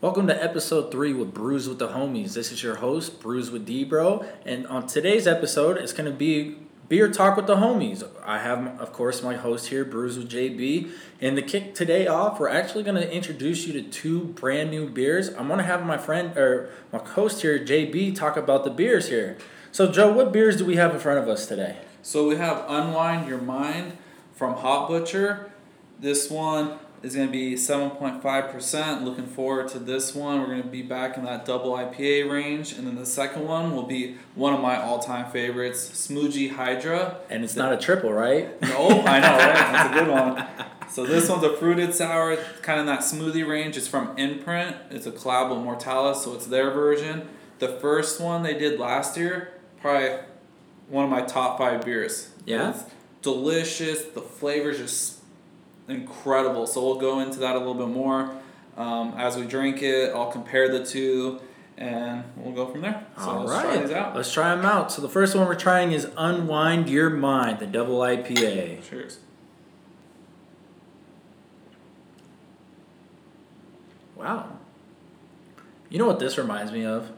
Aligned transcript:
Welcome 0.00 0.28
to 0.28 0.40
episode 0.44 0.92
three 0.92 1.12
with 1.12 1.34
Brews 1.34 1.68
with 1.68 1.80
the 1.80 1.88
Homies. 1.88 2.34
This 2.34 2.52
is 2.52 2.62
your 2.62 2.76
host, 2.76 3.18
Brews 3.18 3.50
with 3.50 3.66
D 3.66 3.82
Bro, 3.82 4.24
and 4.46 4.64
on 4.68 4.86
today's 4.86 5.26
episode, 5.26 5.76
it's 5.76 5.92
going 5.92 6.08
to 6.08 6.16
be 6.16 6.54
beer 6.88 7.10
talk 7.10 7.36
with 7.36 7.48
the 7.48 7.56
homies. 7.56 8.08
I 8.24 8.38
have, 8.38 8.80
of 8.80 8.92
course, 8.92 9.24
my 9.24 9.34
host 9.34 9.70
here, 9.70 9.84
Brews 9.84 10.16
with 10.16 10.30
JB, 10.30 10.92
and 11.20 11.34
to 11.34 11.42
kick 11.42 11.74
today 11.74 12.06
off, 12.06 12.38
we're 12.38 12.48
actually 12.48 12.84
going 12.84 12.94
to 12.94 13.12
introduce 13.12 13.66
you 13.66 13.72
to 13.72 13.82
two 13.82 14.26
brand 14.26 14.70
new 14.70 14.88
beers. 14.88 15.30
I'm 15.30 15.48
going 15.48 15.58
to 15.58 15.64
have 15.64 15.84
my 15.84 15.98
friend 15.98 16.36
or 16.38 16.70
my 16.92 17.00
host 17.00 17.42
here, 17.42 17.58
JB, 17.58 18.14
talk 18.14 18.36
about 18.36 18.62
the 18.62 18.70
beers 18.70 19.08
here. 19.08 19.36
So, 19.72 19.90
Joe, 19.90 20.12
what 20.12 20.32
beers 20.32 20.58
do 20.58 20.64
we 20.64 20.76
have 20.76 20.94
in 20.94 21.00
front 21.00 21.18
of 21.18 21.28
us 21.28 21.46
today? 21.46 21.76
So 22.02 22.28
we 22.28 22.36
have 22.36 22.64
Unwind 22.68 23.26
Your 23.26 23.38
Mind 23.38 23.98
from 24.32 24.54
Hop 24.58 24.86
Butcher. 24.86 25.50
This 25.98 26.30
one 26.30 26.78
is 27.02 27.14
going 27.14 27.28
to 27.28 27.32
be 27.32 27.54
7.5%. 27.54 29.04
Looking 29.04 29.26
forward 29.26 29.68
to 29.68 29.78
this 29.78 30.14
one. 30.14 30.40
We're 30.40 30.46
going 30.46 30.62
to 30.62 30.68
be 30.68 30.82
back 30.82 31.16
in 31.16 31.24
that 31.24 31.44
double 31.44 31.72
IPA 31.72 32.30
range. 32.30 32.72
And 32.72 32.86
then 32.86 32.96
the 32.96 33.06
second 33.06 33.46
one 33.46 33.74
will 33.74 33.84
be 33.84 34.16
one 34.34 34.52
of 34.52 34.60
my 34.60 34.80
all 34.80 34.98
time 34.98 35.30
favorites, 35.30 35.88
Smoothie 35.90 36.52
Hydra. 36.52 37.18
And 37.30 37.44
it's 37.44 37.56
not 37.56 37.72
a 37.72 37.76
triple, 37.76 38.12
right? 38.12 38.60
No, 38.62 38.88
I 39.02 39.20
know, 39.20 39.36
right? 39.36 39.54
That's 39.54 39.90
a 39.90 39.98
good 39.98 40.08
one. 40.08 40.46
So 40.90 41.04
this 41.04 41.28
one's 41.28 41.44
a 41.44 41.54
fruited 41.56 41.94
sour, 41.94 42.36
kind 42.62 42.80
of 42.80 42.86
in 42.88 42.94
that 42.94 43.00
smoothie 43.00 43.46
range. 43.46 43.76
It's 43.76 43.86
from 43.86 44.16
Imprint. 44.16 44.74
It's 44.90 45.06
a 45.06 45.12
collab 45.12 45.50
with 45.50 45.58
Mortalis, 45.58 46.24
so 46.24 46.34
it's 46.34 46.46
their 46.46 46.70
version. 46.70 47.28
The 47.58 47.68
first 47.68 48.20
one 48.20 48.42
they 48.42 48.58
did 48.58 48.80
last 48.80 49.16
year, 49.16 49.52
probably 49.80 50.16
one 50.88 51.04
of 51.04 51.10
my 51.10 51.20
top 51.22 51.58
five 51.58 51.84
beers. 51.84 52.30
Yeah? 52.46 52.70
It's 52.70 52.84
delicious. 53.20 54.04
The 54.04 54.22
flavor's 54.22 54.78
just 54.78 55.17
incredible. 55.88 56.66
So 56.66 56.84
we'll 56.84 57.00
go 57.00 57.20
into 57.20 57.38
that 57.40 57.56
a 57.56 57.58
little 57.58 57.74
bit 57.74 57.88
more 57.88 58.30
um, 58.76 59.14
as 59.16 59.36
we 59.36 59.46
drink 59.46 59.82
it. 59.82 60.14
I'll 60.14 60.30
compare 60.30 60.68
the 60.68 60.84
two, 60.84 61.40
and 61.76 62.24
we'll 62.36 62.54
go 62.54 62.66
from 62.70 62.82
there. 62.82 63.06
So 63.16 63.22
All 63.22 63.44
let's 63.44 63.52
right, 63.52 63.74
try 63.74 63.82
these 63.82 63.90
out. 63.90 64.16
let's 64.16 64.32
try 64.32 64.54
them 64.54 64.64
out. 64.64 64.92
So 64.92 65.02
the 65.02 65.08
first 65.08 65.34
one 65.34 65.46
we're 65.46 65.54
trying 65.54 65.92
is 65.92 66.08
Unwind 66.16 66.88
Your 66.88 67.10
Mind, 67.10 67.58
the 67.58 67.66
double 67.66 67.98
IPA. 68.00 68.88
Cheers. 68.88 69.18
Wow. 74.16 74.58
You 75.88 75.98
know 75.98 76.06
what 76.06 76.18
this 76.18 76.36
reminds 76.36 76.72
me 76.72 76.84
of? 76.84 77.10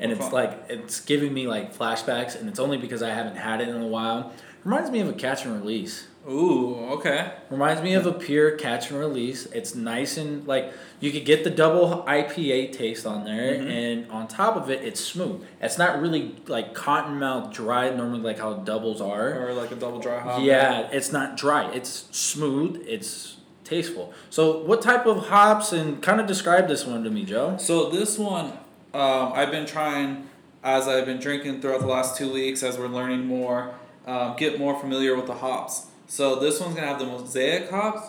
And 0.00 0.12
it's 0.12 0.32
like 0.32 0.66
it's 0.68 1.00
giving 1.00 1.34
me 1.34 1.48
like 1.48 1.76
flashbacks, 1.76 2.38
and 2.38 2.48
it's 2.48 2.60
only 2.60 2.76
because 2.78 3.02
I 3.02 3.10
haven't 3.10 3.36
had 3.36 3.60
it 3.60 3.68
in 3.68 3.80
a 3.82 3.86
while. 3.86 4.32
Reminds 4.64 4.90
me 4.90 5.00
of 5.00 5.08
a 5.08 5.12
catch 5.12 5.44
and 5.44 5.54
release. 5.60 6.06
Ooh, 6.28 6.76
okay. 6.90 7.32
Reminds 7.48 7.80
me 7.82 7.94
of 7.94 8.04
a 8.04 8.12
pure 8.12 8.50
catch 8.52 8.90
and 8.90 8.98
release. 9.00 9.46
It's 9.46 9.74
nice 9.74 10.18
and 10.18 10.46
like 10.46 10.72
you 11.00 11.10
could 11.10 11.24
get 11.24 11.42
the 11.42 11.50
double 11.50 12.04
IPA 12.06 12.72
taste 12.72 13.06
on 13.06 13.24
there, 13.24 13.54
Mhm. 13.54 13.70
and 13.70 14.10
on 14.10 14.28
top 14.28 14.56
of 14.56 14.68
it, 14.68 14.82
it's 14.82 15.00
smooth. 15.00 15.42
It's 15.62 15.78
not 15.78 16.00
really 16.00 16.34
like 16.46 16.74
cotton 16.74 17.18
mouth 17.18 17.52
dry, 17.52 17.88
normally 17.90 18.20
like 18.20 18.38
how 18.38 18.54
doubles 18.54 19.00
are. 19.00 19.48
Or 19.48 19.54
like 19.54 19.70
a 19.70 19.76
double 19.76 20.00
dry 20.00 20.18
hop. 20.20 20.42
Yeah, 20.42 20.88
it's 20.92 21.12
not 21.12 21.36
dry. 21.36 21.70
It's 21.72 22.04
smooth. 22.10 22.84
It's 22.86 23.36
tasteful. 23.64 24.12
So, 24.28 24.58
what 24.64 24.82
type 24.82 25.06
of 25.06 25.28
hops 25.28 25.72
and 25.72 26.02
kind 26.02 26.20
of 26.20 26.26
describe 26.26 26.68
this 26.68 26.84
one 26.86 27.04
to 27.04 27.10
me, 27.10 27.24
Joe? 27.24 27.56
So 27.58 27.88
this 27.90 28.18
one, 28.18 28.52
um, 28.92 29.32
I've 29.34 29.50
been 29.50 29.66
trying 29.66 30.24
as 30.64 30.88
I've 30.88 31.06
been 31.06 31.20
drinking 31.20 31.60
throughout 31.60 31.80
the 31.80 31.86
last 31.86 32.16
two 32.16 32.32
weeks, 32.32 32.62
as 32.62 32.76
we're 32.78 32.88
learning 32.88 33.26
more, 33.26 33.70
um, 34.06 34.34
get 34.36 34.58
more 34.58 34.78
familiar 34.78 35.14
with 35.14 35.26
the 35.26 35.34
hops. 35.34 35.86
So 36.08 36.36
this 36.36 36.58
one's 36.58 36.74
gonna 36.74 36.86
have 36.86 36.98
the 36.98 37.06
Mosaic 37.06 37.70
hops, 37.70 38.08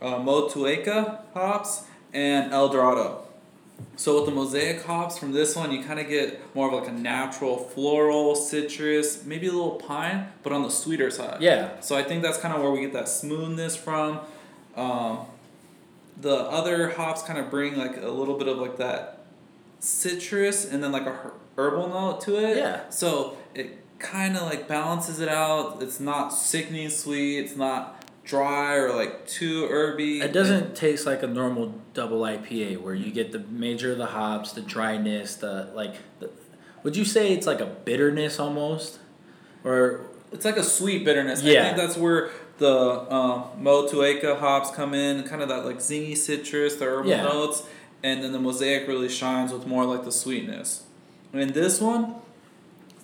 uh, 0.00 0.14
Motueka 0.16 1.20
hops, 1.34 1.84
and 2.12 2.52
El 2.52 2.68
Dorado. 2.68 3.24
So 3.96 4.16
with 4.16 4.26
the 4.26 4.32
Mosaic 4.32 4.82
hops 4.84 5.18
from 5.18 5.32
this 5.32 5.56
one, 5.56 5.72
you 5.72 5.82
kind 5.82 5.98
of 5.98 6.08
get 6.08 6.54
more 6.54 6.68
of 6.68 6.74
like 6.74 6.88
a 6.88 6.92
natural 6.92 7.58
floral, 7.58 8.34
citrus, 8.34 9.24
maybe 9.24 9.48
a 9.48 9.52
little 9.52 9.72
pine, 9.72 10.28
but 10.42 10.52
on 10.52 10.62
the 10.62 10.70
sweeter 10.70 11.10
side. 11.10 11.40
Yeah, 11.40 11.80
So 11.80 11.96
I 11.96 12.02
think 12.02 12.22
that's 12.22 12.38
kind 12.38 12.54
of 12.54 12.62
where 12.62 12.70
we 12.70 12.80
get 12.80 12.92
that 12.92 13.08
smoothness 13.08 13.76
from. 13.76 14.20
Um, 14.76 15.26
the 16.20 16.36
other 16.36 16.90
hops 16.90 17.22
kind 17.22 17.38
of 17.38 17.50
bring 17.50 17.76
like 17.76 17.96
a 17.96 18.08
little 18.08 18.38
bit 18.38 18.48
of 18.48 18.58
like 18.58 18.76
that 18.76 19.20
citrus 19.80 20.70
and 20.70 20.82
then 20.84 20.92
like 20.92 21.06
a 21.06 21.32
herbal 21.56 21.88
note 21.88 22.20
to 22.22 22.36
it. 22.36 22.58
Yeah. 22.58 22.88
So 22.90 23.36
it 23.54 23.79
kind 24.00 24.36
of 24.36 24.42
like 24.42 24.66
balances 24.66 25.20
it 25.20 25.28
out. 25.28 25.82
It's 25.82 26.00
not 26.00 26.30
sickening 26.30 26.88
sweet. 26.90 27.38
It's 27.38 27.56
not 27.56 28.04
dry 28.24 28.76
or 28.76 28.94
like 28.94 29.26
too 29.26 29.66
herby. 29.66 30.20
it 30.20 30.32
doesn't 30.32 30.76
taste 30.76 31.04
like 31.06 31.22
a 31.22 31.26
normal 31.26 31.74
double 31.94 32.20
IPA 32.20 32.80
where 32.80 32.94
you 32.94 33.10
get 33.10 33.32
the 33.32 33.38
major 33.40 33.92
of 33.92 33.98
the 33.98 34.06
hops, 34.06 34.52
the 34.52 34.60
dryness, 34.62 35.36
the 35.36 35.70
like. 35.74 35.94
The, 36.20 36.30
would 36.82 36.96
you 36.96 37.04
say 37.04 37.32
it's 37.32 37.46
like 37.46 37.60
a 37.60 37.66
bitterness 37.66 38.38
almost, 38.40 38.98
or 39.64 40.00
It's 40.32 40.44
like 40.44 40.56
a 40.56 40.62
sweet 40.62 41.04
bitterness. 41.04 41.42
Yeah. 41.42 41.60
I 41.60 41.64
think 41.64 41.76
that's 41.76 41.96
where 41.96 42.30
the 42.58 43.12
um, 43.12 43.44
Motueka 43.60 44.38
hops 44.38 44.70
come 44.70 44.94
in, 44.94 45.24
kind 45.24 45.42
of 45.42 45.48
that 45.48 45.64
like 45.66 45.78
zingy 45.78 46.16
citrus, 46.16 46.76
the 46.76 46.86
herbal 46.86 47.10
Yeah. 47.10 47.24
notes, 47.24 47.64
and 48.02 48.22
then 48.22 48.32
the 48.32 48.38
mosaic 48.38 48.86
really 48.88 49.08
shines 49.10 49.52
with 49.52 49.66
more 49.66 49.84
like 49.84 50.04
the 50.04 50.12
sweetness. 50.12 50.84
And 51.32 51.50
this 51.50 51.80
one, 51.80 52.14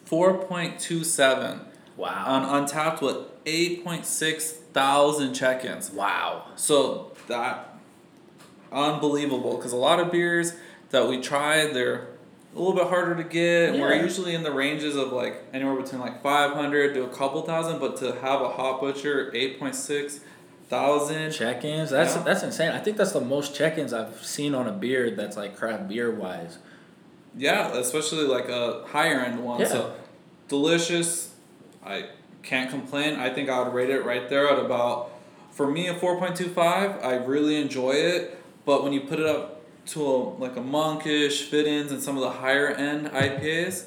four 0.07 0.39
point 0.39 0.81
two 0.81 1.05
seven 1.05 1.61
wow, 1.97 2.25
on 2.27 2.67
Untappd 2.67 3.03
with 3.03 3.19
eight 3.45 3.85
point 3.85 4.07
six 4.07 4.51
thousand 4.53 5.35
check-ins. 5.35 5.91
wow, 5.91 6.47
So 6.57 7.13
that 7.29 7.75
unbelievable 8.73 9.57
because 9.57 9.73
a 9.73 9.77
lot 9.77 10.01
of 10.01 10.11
beers 10.11 10.53
that 10.91 11.09
we 11.09 11.21
tried 11.21 11.73
they're 11.73 12.09
a 12.55 12.59
little 12.59 12.75
bit 12.75 12.87
harder 12.89 13.15
to 13.15 13.23
get 13.25 13.71
and 13.71 13.81
we're 13.81 13.95
usually 13.95 14.35
in 14.35 14.43
the 14.43 14.51
ranges 14.51 14.97
of 14.97 15.13
like 15.13 15.45
anywhere 15.53 15.77
between 15.81 16.01
like 16.01 16.23
500 16.23 16.95
to 16.95 17.05
a 17.05 17.09
couple 17.09 17.43
thousand 17.43 17.79
but 17.79 17.97
to 17.99 18.13
have 18.21 18.41
a 18.41 18.49
Hop 18.49 18.81
Butcher 18.81 19.31
8.6 19.33 20.21
thousand 20.69 21.31
check-ins. 21.31 21.91
That's 21.91 22.17
Yeah. 22.17 22.23
that's 22.23 22.43
insane. 22.43 22.73
I 22.73 22.79
think 22.81 22.97
that's 22.97 23.13
the 23.13 23.21
most 23.21 23.55
check-ins 23.55 23.93
I've 23.93 24.25
seen 24.25 24.53
on 24.55 24.67
a 24.67 24.73
beer 24.73 25.11
that's 25.13 25.37
like 25.37 25.57
craft 25.57 25.89
beer 25.89 26.11
wise. 26.11 26.59
Yeah 27.37 27.77
especially 27.77 28.25
like 28.25 28.49
a 28.49 28.85
higher 28.87 29.21
end 29.21 29.43
one. 29.45 29.61
Yeah. 29.61 29.67
so 29.69 29.95
delicious. 30.49 31.35
I 31.85 32.07
can't 32.43 32.71
complain. 32.71 33.17
I 33.19 33.31
think 33.33 33.49
i 33.49 33.61
would 33.63 33.75
rate 33.75 33.91
it 33.91 34.05
right 34.05 34.29
there 34.29 34.49
at 34.49 34.59
about 34.59 35.11
for 35.51 35.71
me 35.71 35.89
a 35.89 35.95
4.25 35.95 37.05
i 37.05 37.15
really 37.15 37.61
enjoy 37.61 37.93
it. 37.93 38.39
But 38.65 38.83
when 38.83 38.93
you 38.93 39.01
put 39.03 39.21
it 39.21 39.27
up 39.27 39.63
to 39.87 40.05
a, 40.05 40.15
like 40.39 40.57
a 40.57 40.61
monkish 40.61 41.45
fit-ins 41.45 41.93
and 41.93 42.03
some 42.03 42.17
of 42.17 42.23
the 42.23 42.31
higher 42.31 42.69
end 42.69 43.09
ipas 43.09 43.87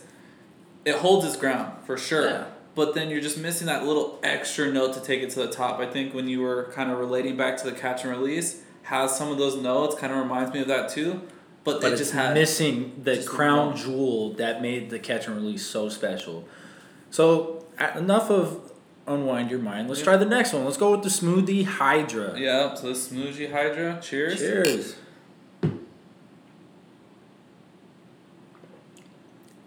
it 0.86 0.96
holds 0.96 1.26
its 1.26 1.36
ground 1.36 1.74
for 1.86 1.98
sure. 1.98 2.26
Yeah. 2.26 2.46
but 2.74 2.96
then 2.96 3.10
you're 3.10 3.20
just 3.20 3.38
missing 3.38 3.68
that 3.68 3.86
little 3.86 4.18
extra 4.24 4.72
note 4.72 4.94
to 4.94 5.02
take 5.02 5.22
it 5.22 5.30
to 5.32 5.40
the 5.40 5.52
top. 5.52 5.80
I 5.80 5.86
think 5.86 6.14
when 6.14 6.28
you 6.30 6.42
were 6.42 6.72
kind 6.74 6.90
of 6.90 6.98
relating 6.98 7.36
back 7.36 7.58
to 7.58 7.66
the 7.70 7.74
catch 7.76 8.04
and 8.06 8.12
release 8.12 8.62
has 8.84 9.16
some 9.18 9.30
of 9.32 9.38
those 9.38 9.56
notes 9.58 9.96
kind 9.96 10.14
of 10.14 10.20
reminds 10.20 10.54
me 10.54 10.62
of 10.62 10.68
that 10.68 10.90
too 10.90 11.22
but, 11.64 11.82
But 11.82 11.94
it 11.94 11.98
just 11.98 12.14
had 12.14 12.34
missing 12.34 13.02
the 13.04 13.16
the 13.16 13.24
crown 13.24 13.68
one. 13.70 13.78
jewel 13.78 14.34
that 14.34 14.62
made 14.62 14.90
the 14.90 15.00
catch 15.00 15.28
and 15.28 15.36
release 15.36 15.66
so 15.66 15.90
special. 15.90 16.46
So 17.12 17.66
enough 17.96 18.30
of 18.32 18.72
unwind 19.08 19.50
your 19.50 19.60
mind. 19.60 19.88
Let's 19.90 20.02
Yeah. 20.02 20.06
try 20.06 20.18
the 20.18 20.26
next 20.26 20.54
one. 20.54 20.64
Let's 20.66 20.78
go 20.78 20.92
with 20.92 21.04
the 21.04 21.10
smoothie 21.10 21.66
Hydra. 21.66 22.40
Yeah, 22.40 22.74
so 22.76 22.88
the 22.88 22.94
smoothie 22.94 23.52
Hydra. 23.52 24.00
Cheers. 24.02 24.38
Cheers. 24.40 24.96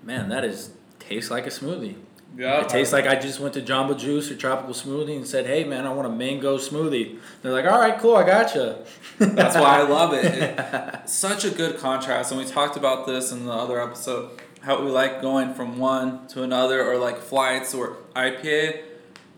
Man, 0.03 0.29
that 0.31 0.45
is 0.45 0.71
tastes 0.99 1.31
like 1.31 1.47
a 1.47 1.51
smoothie. 1.51 1.97
Yeah. 2.37 2.63
It 2.63 2.69
tastes 2.71 2.93
like 2.93 3.07
I 3.07 3.15
just 3.17 3.41
went 3.41 3.55
to 3.55 3.61
Jamba 3.63 3.99
Juice 3.99 4.31
or 4.31 4.37
Tropical 4.37 4.73
Smoothie 4.73 5.17
and 5.17 5.27
said, 5.27 5.47
"Hey, 5.47 5.65
man, 5.65 5.87
I 5.87 5.93
want 5.93 6.07
a 6.07 6.11
mango 6.11 6.57
smoothie." 6.57 7.19
They're 7.43 7.53
like, 7.53 7.67
"All 7.67 7.79
right, 7.79 7.99
cool, 7.99 8.17
I 8.17 8.25
gotcha." 8.25 8.79
That's 9.19 9.55
why 9.55 9.81
I 9.81 9.83
love 9.83 10.15
it. 10.15 10.25
it. 10.25 11.09
Such 11.09 11.45
a 11.45 11.51
good 11.51 11.79
contrast, 11.79 12.33
and 12.33 12.41
we 12.41 12.47
talked 12.47 12.77
about 12.77 13.07
this 13.07 13.33
in 13.33 13.45
the 13.45 13.53
other 13.53 13.81
episode. 13.81 14.31
How 14.63 14.83
we 14.83 14.91
like 14.91 15.21
going 15.21 15.53
from 15.55 15.79
one 15.79 16.27
to 16.29 16.43
another, 16.43 16.83
or 16.89 16.97
like 16.97 17.19
flights, 17.19 17.75
or 17.75 17.97
IPA, 18.17 18.81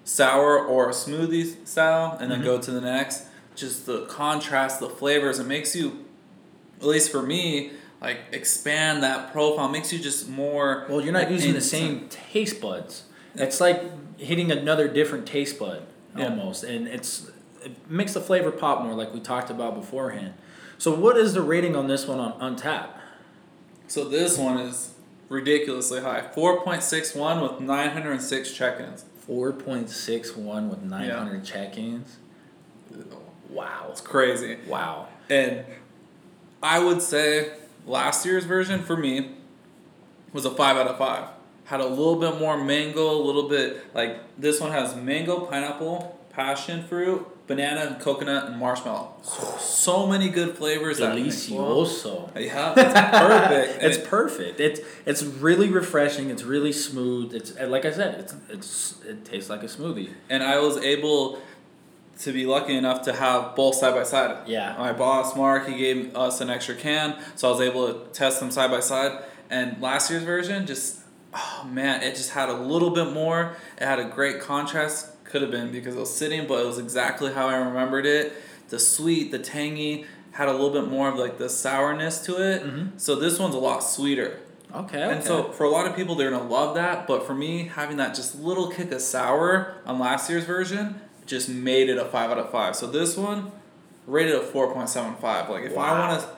sour, 0.05 0.59
or 0.59 0.91
smoothie 0.91 1.67
style, 1.67 2.17
and 2.21 2.31
then 2.31 2.43
Mhm. 2.43 2.45
go 2.45 2.59
to 2.61 2.71
the 2.71 2.81
next. 2.81 3.25
Just 3.57 3.87
the 3.87 4.03
contrast, 4.07 4.79
the 4.81 4.89
flavors, 4.91 5.39
it 5.39 5.47
makes 5.47 5.75
you, 5.75 6.05
at 6.81 6.87
least 6.87 7.11
for 7.11 7.23
me, 7.23 7.71
like 8.05 8.19
expand 8.33 9.03
that 9.03 9.33
profile. 9.33 9.69
Makes 9.69 9.93
you 9.93 9.99
just 9.99 10.29
more. 10.29 10.87
Well, 10.89 11.01
you're 11.01 11.13
not 11.13 11.25
like, 11.25 11.31
using 11.31 11.53
the 11.55 11.61
same 11.61 12.09
taste 12.09 12.61
buds. 12.61 13.05
It's 13.35 13.61
like 13.61 13.83
hitting 14.19 14.53
another 14.53 14.87
different 14.89 15.27
taste 15.27 15.59
bud 15.59 15.83
Yeah. 16.17 16.29
almost, 16.29 16.63
and 16.65 16.87
it's 16.87 17.31
it 17.65 17.91
makes 17.91 18.13
the 18.13 18.21
flavor 18.21 18.51
pop 18.51 18.83
more, 18.85 18.95
like 18.95 19.13
we 19.15 19.21
talked 19.21 19.51
about 19.51 19.75
beforehand. 19.75 20.35
So, 20.79 20.95
what 20.95 21.17
is 21.17 21.33
the 21.33 21.41
rating 21.43 21.75
on 21.75 21.87
this 21.89 22.07
one 22.07 22.21
on 22.21 22.33
Untap? 22.57 22.89
So 23.87 24.05
this 24.05 24.37
one 24.39 24.59
is 24.59 24.93
ridiculously 25.29 26.01
high. 26.01 26.23
Four 26.35 26.63
point 26.63 26.83
six 26.83 27.15
one 27.15 27.41
with 27.41 27.61
nine 27.61 27.91
hundred 27.91 28.13
and 28.13 28.23
six 28.23 28.53
check-ins. 28.53 29.05
Four 29.27 29.53
point 29.53 29.89
six 29.91 30.37
one 30.37 30.69
with 30.69 30.83
nine 30.83 31.11
hundred 31.11 31.45
check-ins. 31.45 32.19
Wow, 33.51 33.89
It's 33.91 34.01
crazy. 34.01 34.59
wow. 34.67 35.09
And 35.31 35.65
I 36.63 36.79
would 36.81 37.01
say 37.03 37.53
last 37.87 38.25
year's 38.27 38.45
version 38.45 38.83
for 38.83 38.97
me 38.97 39.33
was 40.33 40.45
a 40.45 40.51
five 40.51 40.77
out 40.77 40.87
of 40.89 40.99
five. 40.99 41.29
Had 41.65 41.81
a 41.81 41.87
little 41.87 42.17
bit 42.17 42.39
more 42.39 42.63
mango, 42.63 43.11
a 43.11 43.23
little 43.23 43.49
bit 43.49 43.95
like 43.95 44.21
this 44.39 44.61
one 44.61 44.71
has 44.73 44.95
mango, 44.97 45.41
pineapple, 45.47 46.19
passion 46.31 46.83
fruit, 46.85 47.27
banana, 47.47 47.83
and 47.83 48.01
coconut, 48.01 48.47
and 48.51 48.59
marshmallow. 48.59 49.15
So, 49.23 49.57
so 49.59 50.07
many 50.07 50.29
good 50.29 50.57
flavors. 50.59 50.99
that 50.99 51.15
mix 51.15 51.49
well. 51.49 51.85
Delicioso. 51.87 52.31
Yeah, 52.39 52.75
it's 52.77 52.93
perfect. 53.19 53.83
It's 53.83 53.97
it- 53.97 54.05
perfect. 54.07 54.61
It's 54.61 54.81
it's 55.07 55.23
really 55.23 55.71
refreshing. 55.71 56.29
It's 56.29 56.43
really 56.43 56.73
smooth. 56.73 57.33
It's 57.35 57.59
like 57.59 57.87
I 57.87 57.93
said, 57.93 58.21
it's 58.21 58.35
it's 58.51 58.95
it 59.09 59.25
tastes 59.25 59.49
like 59.49 59.63
a 59.63 59.67
smoothie. 59.67 60.11
and 60.29 60.43
I 60.43 60.59
was 60.59 60.77
able 60.79 61.41
to 62.21 62.33
be 62.33 62.47
lucky 62.47 62.75
enough 62.77 63.03
to 63.03 63.13
have 63.13 63.57
both 63.57 63.75
side 63.75 63.95
by 63.95 64.05
side. 64.05 64.47
Yeah. 64.47 64.77
My 64.79 64.93
boss 64.93 65.37
Mark, 65.37 65.69
he 65.69 65.77
gave 65.77 66.15
us 66.17 66.41
an 66.41 66.51
extra 66.51 66.75
can, 66.75 67.21
so 67.35 67.49
I 67.49 67.51
was 67.51 67.61
able 67.61 67.93
to 67.93 68.11
test 68.13 68.41
them 68.41 68.51
side 68.51 68.71
by 68.71 68.81
side. 68.81 69.25
And 69.51 69.81
last 69.81 70.11
year's 70.11 70.23
version, 70.23 70.67
just 70.67 71.01
oh 71.35 71.69
man, 71.71 72.03
it 72.03 72.15
just 72.15 72.31
had 72.31 72.49
a 72.49 72.55
little 72.57 72.91
bit 72.91 73.13
more. 73.13 73.57
It 73.81 73.85
had 73.85 73.99
a 73.99 74.05
great 74.05 74.41
contrast. 74.41 75.11
Could 75.25 75.43
have 75.43 75.51
been 75.51 75.73
because 75.73 75.97
it 75.97 75.99
was 75.99 76.15
sitting, 76.15 76.47
but 76.47 76.61
it 76.63 76.67
was 76.67 76.79
exactly 76.79 77.33
how 77.33 77.49
I 77.49 77.57
remembered 77.57 78.07
it. 78.07 78.33
The 78.69 78.79
sweet, 78.79 79.33
the 79.33 79.39
tangy, 79.39 80.07
had 80.33 80.49
a 80.49 80.53
little 80.53 80.71
bit 80.71 80.89
more 80.89 81.09
of 81.09 81.17
like 81.17 81.39
the 81.39 81.49
sourness 81.49 82.21
to 82.27 82.37
it. 82.37 82.63
Mhm. 82.65 83.01
So 83.01 83.17
this 83.17 83.39
one's 83.39 83.55
a 83.55 83.59
lot 83.59 83.81
sweeter. 83.81 84.39
Okay. 84.73 85.03
okay. 85.03 85.15
And 85.15 85.23
so 85.23 85.53
for 85.53 85.65
a 85.65 85.69
lot 85.69 85.87
of 85.87 85.95
people, 85.95 86.15
they're 86.15 86.31
gonna 86.31 86.49
love 86.49 86.75
that. 86.75 87.07
But 87.07 87.27
for 87.27 87.35
me, 87.35 87.71
having 87.73 87.97
that 87.99 88.15
just 88.15 88.41
little 88.41 88.69
kick 88.69 88.91
of 88.93 89.01
sour 89.01 89.75
on 89.87 89.99
last 89.99 90.29
year's 90.31 90.45
version 90.45 91.01
just 91.27 91.49
made 91.49 91.89
it 91.89 91.99
a 91.99 92.05
five 92.05 92.31
out 92.31 92.39
of 92.39 92.51
five. 92.51 92.77
So 92.77 92.87
this 92.87 93.17
one 93.17 93.51
rated 94.07 94.35
a 94.35 94.41
four 94.41 94.73
point 94.73 94.89
seven 94.89 95.15
five. 95.17 95.49
Like 95.49 95.65
if 95.65 95.77
I 95.77 95.99
want 95.99 96.23
a 96.23 96.29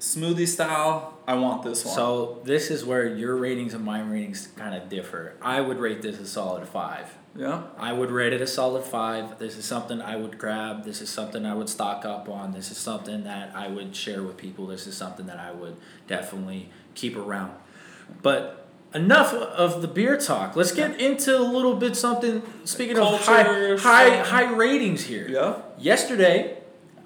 smoothie 0.00 0.46
style, 0.46 1.18
I 1.26 1.34
want 1.34 1.62
this 1.62 1.84
one. 1.84 1.94
So 1.94 2.40
this 2.44 2.70
is 2.70 2.84
where 2.84 3.06
your 3.06 3.36
ratings 3.36 3.74
and 3.74 3.84
my 3.84 4.00
ratings 4.00 4.48
kind 4.56 4.74
of 4.74 4.88
differ. 4.88 5.34
I 5.40 5.60
would 5.60 5.78
rate 5.78 6.02
this 6.02 6.18
a 6.18 6.26
solid 6.26 6.66
five. 6.68 7.06
yeah, 7.36 7.62
I 7.78 7.92
would 7.92 8.10
rate 8.10 8.32
it 8.32 8.40
a 8.42 8.46
solid 8.46 8.84
five. 8.84 9.38
This 9.38 9.56
is 9.56 9.64
something 9.64 10.00
I 10.02 10.16
would 10.16 10.38
grab. 10.38 10.84
This 10.84 11.00
is 11.00 11.08
something 11.10 11.44
I 11.46 11.54
would 11.54 11.68
stock 11.68 12.04
up 12.04 12.28
on. 12.28 12.52
This 12.52 12.70
is 12.70 12.76
something 12.76 13.24
that 13.24 13.54
I 13.56 13.68
would 13.68 13.96
share 13.96 14.22
with 14.22 14.36
people. 14.36 14.66
This 14.66 14.86
is 14.86 14.96
something 14.96 15.26
that 15.26 15.38
I 15.38 15.52
would 15.52 15.76
definitely 16.06 16.70
keep 16.94 17.16
around. 17.16 17.52
But 18.22 18.63
enough 18.94 19.34
of 19.34 19.82
the 19.82 19.88
beer 19.88 20.16
talk. 20.16 20.56
Let's 20.56 20.72
get 20.72 20.98
into 21.00 21.36
a 21.36 21.42
little 21.42 21.74
bit 21.74 21.96
something. 21.96 22.42
Speaking 22.64 22.96
of 22.98 23.20
high 23.24 23.76
high 23.76 24.18
high 24.18 24.54
ratings 24.54 25.04
here. 25.04 25.26
yeah. 25.28 25.56
Yesterday, 25.78 26.58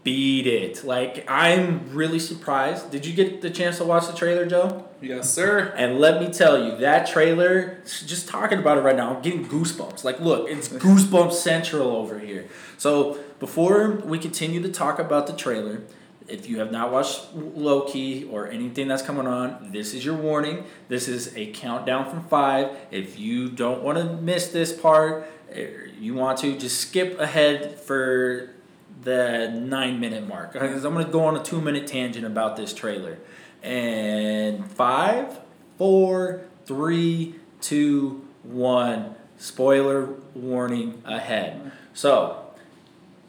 beat 0.05 0.45
it. 0.45 0.85
Like 0.85 1.25
I'm 1.27 1.91
really 1.93 2.19
surprised. 2.19 2.91
Did 2.91 3.05
you 3.05 3.13
get 3.13 3.41
the 3.41 3.49
chance 3.49 3.79
to 3.79 3.83
watch 3.83 4.07
the 4.07 4.13
trailer, 4.13 4.45
Joe? 4.45 4.85
Yes, 5.01 5.29
sir. 5.29 5.73
And 5.75 5.99
let 5.99 6.21
me 6.21 6.31
tell 6.31 6.63
you, 6.63 6.77
that 6.77 7.07
trailer, 7.07 7.81
just 7.83 8.29
talking 8.29 8.59
about 8.59 8.77
it 8.77 8.81
right 8.81 8.95
now, 8.95 9.15
I'm 9.15 9.21
getting 9.21 9.45
goosebumps. 9.45 10.05
Like, 10.05 10.21
look, 10.21 10.49
it's 10.49 10.69
goosebumps 10.85 11.33
central 11.33 11.89
over 11.89 12.19
here. 12.19 12.47
So, 12.77 13.19
before 13.39 13.95
we 14.05 14.17
continue 14.17 14.61
to 14.61 14.69
talk 14.71 14.99
about 14.99 15.27
the 15.27 15.33
trailer, 15.33 15.81
if 16.27 16.47
you 16.47 16.59
have 16.59 16.71
not 16.71 16.91
watched 16.91 17.33
Loki 17.33 18.23
or 18.23 18.47
anything 18.47 18.87
that's 18.87 19.03
coming 19.03 19.27
on, 19.27 19.71
this 19.71 19.93
is 19.93 20.05
your 20.05 20.15
warning. 20.15 20.63
This 20.87 21.07
is 21.07 21.35
a 21.35 21.51
countdown 21.51 22.09
from 22.09 22.23
five. 22.25 22.77
If 22.91 23.19
you 23.19 23.49
don't 23.49 23.83
want 23.83 23.97
to 23.97 24.05
miss 24.05 24.47
this 24.47 24.71
part, 24.71 25.27
eh, 25.51 25.67
you 25.99 26.13
want 26.13 26.39
to 26.39 26.57
just 26.57 26.79
skip 26.79 27.19
ahead 27.19 27.79
for 27.79 28.54
the 29.01 29.49
nine 29.49 29.99
minute 29.99 30.27
mark. 30.27 30.55
Uh, 30.55 30.59
because 30.59 30.85
I'm 30.85 30.93
going 30.93 31.05
to 31.05 31.11
go 31.11 31.25
on 31.25 31.35
a 31.35 31.43
two 31.43 31.61
minute 31.61 31.87
tangent 31.87 32.25
about 32.25 32.55
this 32.55 32.73
trailer. 32.73 33.19
And 33.63 34.69
five, 34.71 35.39
four, 35.77 36.41
three, 36.65 37.35
two, 37.61 38.25
one. 38.43 39.15
Spoiler 39.37 40.13
warning 40.33 41.01
ahead. 41.03 41.71
So, 41.93 42.45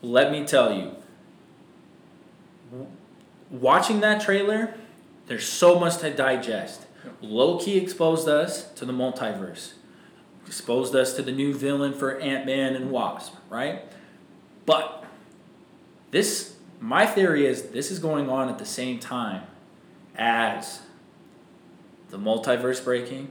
let 0.02 0.30
me 0.30 0.44
tell 0.44 0.72
you, 0.72 0.94
watching 3.50 4.00
that 4.00 4.20
trailer, 4.20 4.74
there's 5.26 5.48
so 5.48 5.80
much 5.80 5.98
to 5.98 6.12
digest. 6.12 6.86
Loki 7.20 7.76
exposed 7.76 8.28
us 8.28 8.70
to 8.74 8.84
the 8.84 8.92
multiverse, 8.92 9.72
exposed 10.46 10.94
us 10.94 11.14
to 11.14 11.22
the 11.22 11.32
new 11.32 11.54
villain 11.54 11.92
for 11.92 12.18
Ant 12.20 12.46
Man 12.46 12.74
and 12.76 12.90
Wasp, 12.90 13.34
right? 13.50 13.82
But 14.64 14.95
this, 16.10 16.54
my 16.80 17.06
theory 17.06 17.46
is 17.46 17.62
this 17.70 17.90
is 17.90 17.98
going 17.98 18.28
on 18.30 18.48
at 18.48 18.58
the 18.58 18.66
same 18.66 18.98
time 18.98 19.42
as 20.16 20.80
the 22.10 22.18
multiverse 22.18 22.82
breaking, 22.82 23.28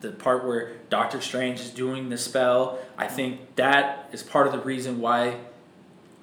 the 0.00 0.10
part 0.10 0.44
where 0.44 0.72
Doctor 0.90 1.20
Strange 1.20 1.60
is 1.60 1.70
doing 1.70 2.08
the 2.08 2.18
spell. 2.18 2.78
I 2.96 3.06
think 3.06 3.56
that 3.56 4.08
is 4.12 4.22
part 4.22 4.46
of 4.46 4.52
the 4.52 4.60
reason 4.60 5.00
why 5.00 5.36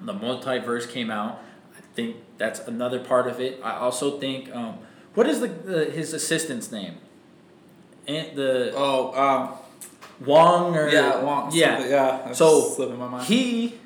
the 0.00 0.14
multiverse 0.14 0.88
came 0.88 1.10
out. 1.10 1.42
I 1.76 1.80
think 1.94 2.16
that's 2.38 2.60
another 2.60 2.98
part 3.00 3.26
of 3.28 3.40
it. 3.40 3.60
I 3.62 3.72
also 3.76 4.18
think, 4.18 4.54
um, 4.54 4.78
what 5.14 5.26
is 5.26 5.40
the, 5.40 5.48
the 5.48 5.84
his 5.86 6.12
assistant's 6.12 6.72
name? 6.72 6.96
And 8.06 8.36
the 8.36 8.72
Oh, 8.74 9.12
um, 9.14 9.58
Wong 10.26 10.76
or 10.76 10.88
yeah, 10.88 11.22
Wong, 11.22 11.50
yeah. 11.52 11.86
yeah. 11.86 12.32
So, 12.32 12.60
slipping 12.60 12.98
my 12.98 13.08
mind. 13.08 13.26
He 13.26 13.78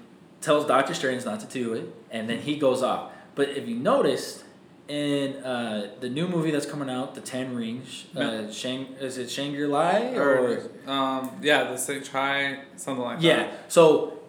tells 0.46 0.64
Doctor 0.64 0.94
Strange 0.94 1.24
not 1.24 1.40
to 1.40 1.46
do 1.46 1.74
it, 1.74 1.92
and 2.10 2.30
then 2.30 2.38
he 2.38 2.56
goes 2.56 2.82
off. 2.82 3.10
But 3.34 3.50
if 3.50 3.68
you 3.68 3.74
noticed 3.74 4.44
in 4.88 5.34
uh, 5.42 5.90
the 5.98 6.08
new 6.08 6.28
movie 6.28 6.52
that's 6.52 6.64
coming 6.64 6.88
out, 6.88 7.16
The 7.16 7.20
Ten 7.20 7.54
Rings, 7.54 8.06
uh, 8.14 8.50
Shang 8.52 8.94
is 9.00 9.18
it 9.18 9.28
Shangri 9.28 9.66
La 9.66 9.96
or, 10.14 10.70
or 10.86 10.90
um, 10.90 11.30
yeah, 11.42 11.74
the 11.74 12.00
try 12.00 12.60
something 12.76 13.04
like 13.04 13.20
yeah? 13.20 13.36
that. 13.36 13.46
Yeah. 13.48 13.56
So 13.68 14.20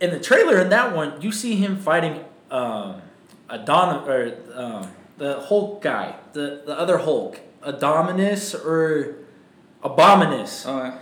in 0.00 0.10
the 0.10 0.20
trailer 0.20 0.60
in 0.60 0.68
that 0.68 0.94
one, 0.94 1.20
you 1.22 1.32
see 1.32 1.56
him 1.56 1.78
fighting 1.78 2.22
um, 2.50 3.00
Adon 3.48 4.06
or 4.06 4.36
um, 4.54 4.92
the 5.16 5.40
Hulk 5.40 5.80
guy, 5.80 6.16
the 6.34 6.62
the 6.66 6.78
other 6.78 6.98
Hulk, 6.98 7.40
Adominus 7.62 8.54
or 8.54 9.16
Abominus. 9.82 10.66
Oh, 10.68 11.00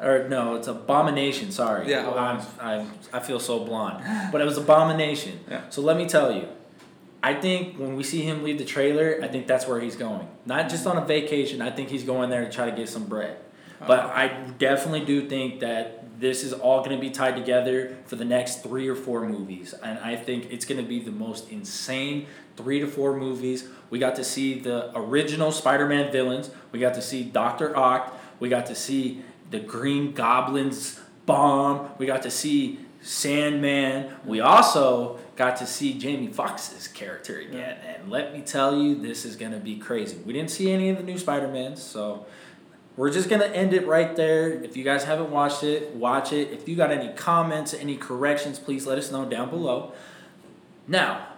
Or 0.00 0.26
no, 0.28 0.54
it's 0.54 0.66
abomination. 0.66 1.50
Sorry. 1.50 1.90
Yeah, 1.90 2.08
I'm, 2.10 2.40
I'm, 2.58 2.90
I 3.12 3.20
feel 3.20 3.38
so 3.38 3.64
blonde, 3.64 4.02
but 4.32 4.40
it 4.40 4.44
was 4.44 4.56
abomination. 4.56 5.40
Yeah. 5.48 5.68
So 5.68 5.82
let 5.82 5.96
me 5.96 6.08
tell 6.08 6.32
you, 6.32 6.48
I 7.22 7.34
think 7.34 7.78
when 7.78 7.96
we 7.96 8.02
see 8.02 8.22
him 8.22 8.42
leave 8.42 8.56
the 8.56 8.64
trailer, 8.64 9.20
I 9.22 9.28
think 9.28 9.46
that's 9.46 9.66
where 9.66 9.78
he's 9.78 9.96
going. 9.96 10.26
Not 10.46 10.70
just 10.70 10.86
on 10.86 10.96
a 10.96 11.04
vacation. 11.04 11.60
I 11.60 11.70
think 11.70 11.90
he's 11.90 12.04
going 12.04 12.30
there 12.30 12.44
to 12.44 12.50
try 12.50 12.70
to 12.70 12.74
get 12.74 12.88
some 12.88 13.04
bread. 13.04 13.36
Uh-huh. 13.36 13.88
But 13.88 14.00
I 14.06 14.28
definitely 14.58 15.04
do 15.04 15.28
think 15.28 15.60
that 15.60 16.18
this 16.18 16.44
is 16.44 16.52
all 16.52 16.78
going 16.84 16.96
to 16.96 17.00
be 17.00 17.10
tied 17.10 17.36
together 17.36 17.96
for 18.06 18.16
the 18.16 18.24
next 18.24 18.62
three 18.62 18.88
or 18.88 18.94
four 18.94 19.26
movies, 19.26 19.74
and 19.82 19.98
I 19.98 20.16
think 20.16 20.50
it's 20.50 20.66
going 20.66 20.82
to 20.82 20.86
be 20.86 21.00
the 21.00 21.10
most 21.10 21.50
insane 21.50 22.26
three 22.56 22.80
to 22.80 22.86
four 22.86 23.16
movies. 23.16 23.68
We 23.88 23.98
got 23.98 24.16
to 24.16 24.24
see 24.24 24.58
the 24.58 24.90
original 24.94 25.50
Spider-Man 25.50 26.12
villains. 26.12 26.50
We 26.72 26.78
got 26.78 26.94
to 26.94 27.02
see 27.02 27.22
Doctor 27.24 27.74
Ock. 27.76 28.18
We 28.38 28.48
got 28.48 28.66
to 28.66 28.74
see 28.74 29.22
the 29.50 29.60
Green 29.60 30.12
Goblin's 30.12 31.00
bomb. 31.26 31.90
We 31.98 32.06
got 32.06 32.22
to 32.22 32.30
see 32.30 32.80
Sandman. 33.02 34.14
We 34.24 34.40
also 34.40 35.18
got 35.36 35.56
to 35.56 35.66
see 35.66 35.98
Jamie 35.98 36.28
Foxx's 36.28 36.86
character 36.88 37.38
again. 37.38 37.78
And 37.86 38.10
let 38.10 38.32
me 38.34 38.42
tell 38.42 38.76
you, 38.76 38.94
this 38.94 39.24
is 39.24 39.36
going 39.36 39.52
to 39.52 39.58
be 39.58 39.76
crazy. 39.76 40.18
We 40.24 40.32
didn't 40.32 40.50
see 40.50 40.70
any 40.70 40.90
of 40.90 40.98
the 40.98 41.02
new 41.02 41.16
Spider-Mans, 41.16 41.82
so 41.82 42.26
we're 42.96 43.10
just 43.10 43.30
going 43.30 43.40
to 43.40 43.56
end 43.56 43.72
it 43.72 43.86
right 43.86 44.14
there. 44.14 44.50
If 44.50 44.76
you 44.76 44.84
guys 44.84 45.04
haven't 45.04 45.30
watched 45.30 45.62
it, 45.62 45.94
watch 45.94 46.32
it. 46.32 46.52
If 46.52 46.68
you 46.68 46.76
got 46.76 46.90
any 46.90 47.12
comments, 47.14 47.72
any 47.72 47.96
corrections, 47.96 48.58
please 48.58 48.86
let 48.86 48.98
us 48.98 49.10
know 49.10 49.24
down 49.24 49.48
below. 49.48 49.92
Now, 50.86 51.28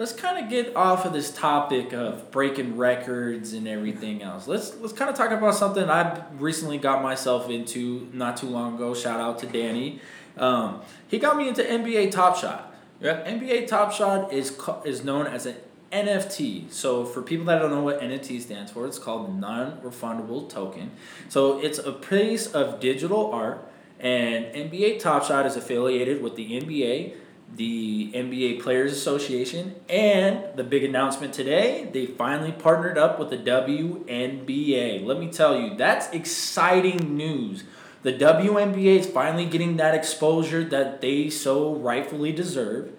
let's 0.00 0.14
kind 0.14 0.42
of 0.42 0.50
get 0.50 0.74
off 0.74 1.04
of 1.04 1.12
this 1.12 1.30
topic 1.30 1.92
of 1.92 2.30
breaking 2.30 2.78
records 2.78 3.52
and 3.52 3.68
everything 3.68 4.22
else. 4.22 4.48
Let's 4.48 4.74
let's 4.76 4.94
kind 4.94 5.10
of 5.10 5.16
talk 5.16 5.30
about 5.30 5.54
something 5.54 5.88
I 5.90 6.24
recently 6.38 6.78
got 6.78 7.02
myself 7.02 7.50
into 7.50 8.08
not 8.14 8.38
too 8.38 8.48
long 8.48 8.76
ago. 8.76 8.94
Shout 8.94 9.20
out 9.20 9.38
to 9.40 9.46
Danny. 9.46 10.00
Um, 10.38 10.80
he 11.08 11.18
got 11.18 11.36
me 11.36 11.48
into 11.48 11.62
NBA 11.62 12.12
Top 12.12 12.38
Shot. 12.38 12.74
Yeah. 12.98 13.22
NBA 13.26 13.68
Top 13.68 13.92
Shot 13.92 14.32
is 14.32 14.58
is 14.86 15.04
known 15.04 15.26
as 15.26 15.44
an 15.44 15.56
NFT. 15.92 16.72
So 16.72 17.04
for 17.04 17.20
people 17.20 17.44
that 17.46 17.58
don't 17.58 17.70
know 17.70 17.82
what 17.82 18.00
NFT 18.00 18.40
stands 18.40 18.72
for, 18.72 18.86
it's 18.86 18.98
called 18.98 19.38
non-refundable 19.38 20.48
token. 20.48 20.92
So 21.28 21.60
it's 21.60 21.78
a 21.78 21.92
piece 21.92 22.46
of 22.46 22.80
digital 22.80 23.30
art, 23.32 23.70
and 23.98 24.46
NBA 24.46 25.00
Top 25.00 25.24
Shot 25.24 25.44
is 25.44 25.56
affiliated 25.56 26.22
with 26.22 26.36
the 26.36 26.58
NBA, 26.58 27.16
the 27.56 28.10
NBA 28.12 28.62
Players 28.62 28.92
Association, 28.92 29.74
and 29.88 30.44
the 30.56 30.64
big 30.64 30.84
announcement 30.84 31.34
today, 31.34 31.88
they 31.92 32.06
finally 32.06 32.52
partnered 32.52 32.96
up 32.96 33.18
with 33.18 33.30
the 33.30 33.38
WNBA. 33.38 35.04
Let 35.04 35.18
me 35.18 35.30
tell 35.30 35.60
you, 35.60 35.76
that's 35.76 36.08
exciting 36.10 37.16
news. 37.16 37.64
The 38.02 38.12
WNBA 38.12 39.00
is 39.00 39.06
finally 39.06 39.46
getting 39.46 39.76
that 39.76 39.94
exposure 39.94 40.64
that 40.64 41.00
they 41.00 41.28
so 41.28 41.74
rightfully 41.74 42.32
deserve 42.32 42.92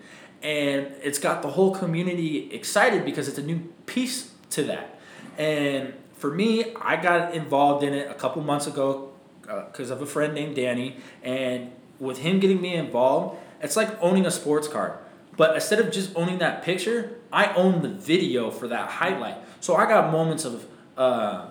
and 0.43 0.87
it's 1.03 1.19
got 1.19 1.41
the 1.41 1.49
whole 1.49 1.73
community 1.73 2.51
excited 2.51 3.05
because 3.05 3.27
it's 3.27 3.37
a 3.37 3.43
new 3.43 3.59
piece 3.85 4.31
to 4.51 4.63
that. 4.63 4.99
And 5.37 5.93
for 6.13 6.31
me, 6.31 6.73
I 6.81 6.95
got 7.01 7.33
involved 7.33 7.83
in 7.83 7.93
it 7.93 8.09
a 8.09 8.13
couple 8.15 8.41
months 8.41 8.67
ago 8.67 9.11
because 9.41 9.91
uh, 9.91 9.95
of 9.95 10.01
a 10.01 10.05
friend 10.05 10.33
named 10.33 10.55
Danny, 10.55 10.97
and 11.23 11.71
with 11.99 12.19
him 12.19 12.39
getting 12.39 12.61
me 12.61 12.75
involved, 12.75 13.37
it's 13.63 13.75
like 13.75 13.89
owning 14.01 14.25
a 14.25 14.31
sports 14.31 14.67
card. 14.67 14.93
But 15.37 15.55
instead 15.55 15.79
of 15.79 15.91
just 15.91 16.15
owning 16.15 16.39
that 16.39 16.63
picture, 16.63 17.17
I 17.31 17.53
own 17.53 17.81
the 17.81 17.89
video 17.89 18.51
for 18.51 18.67
that 18.67 18.89
highlight. 18.89 19.37
So 19.59 19.75
I 19.75 19.87
got 19.87 20.11
moments 20.11 20.45
of 20.45 20.65
uh, 20.97 21.47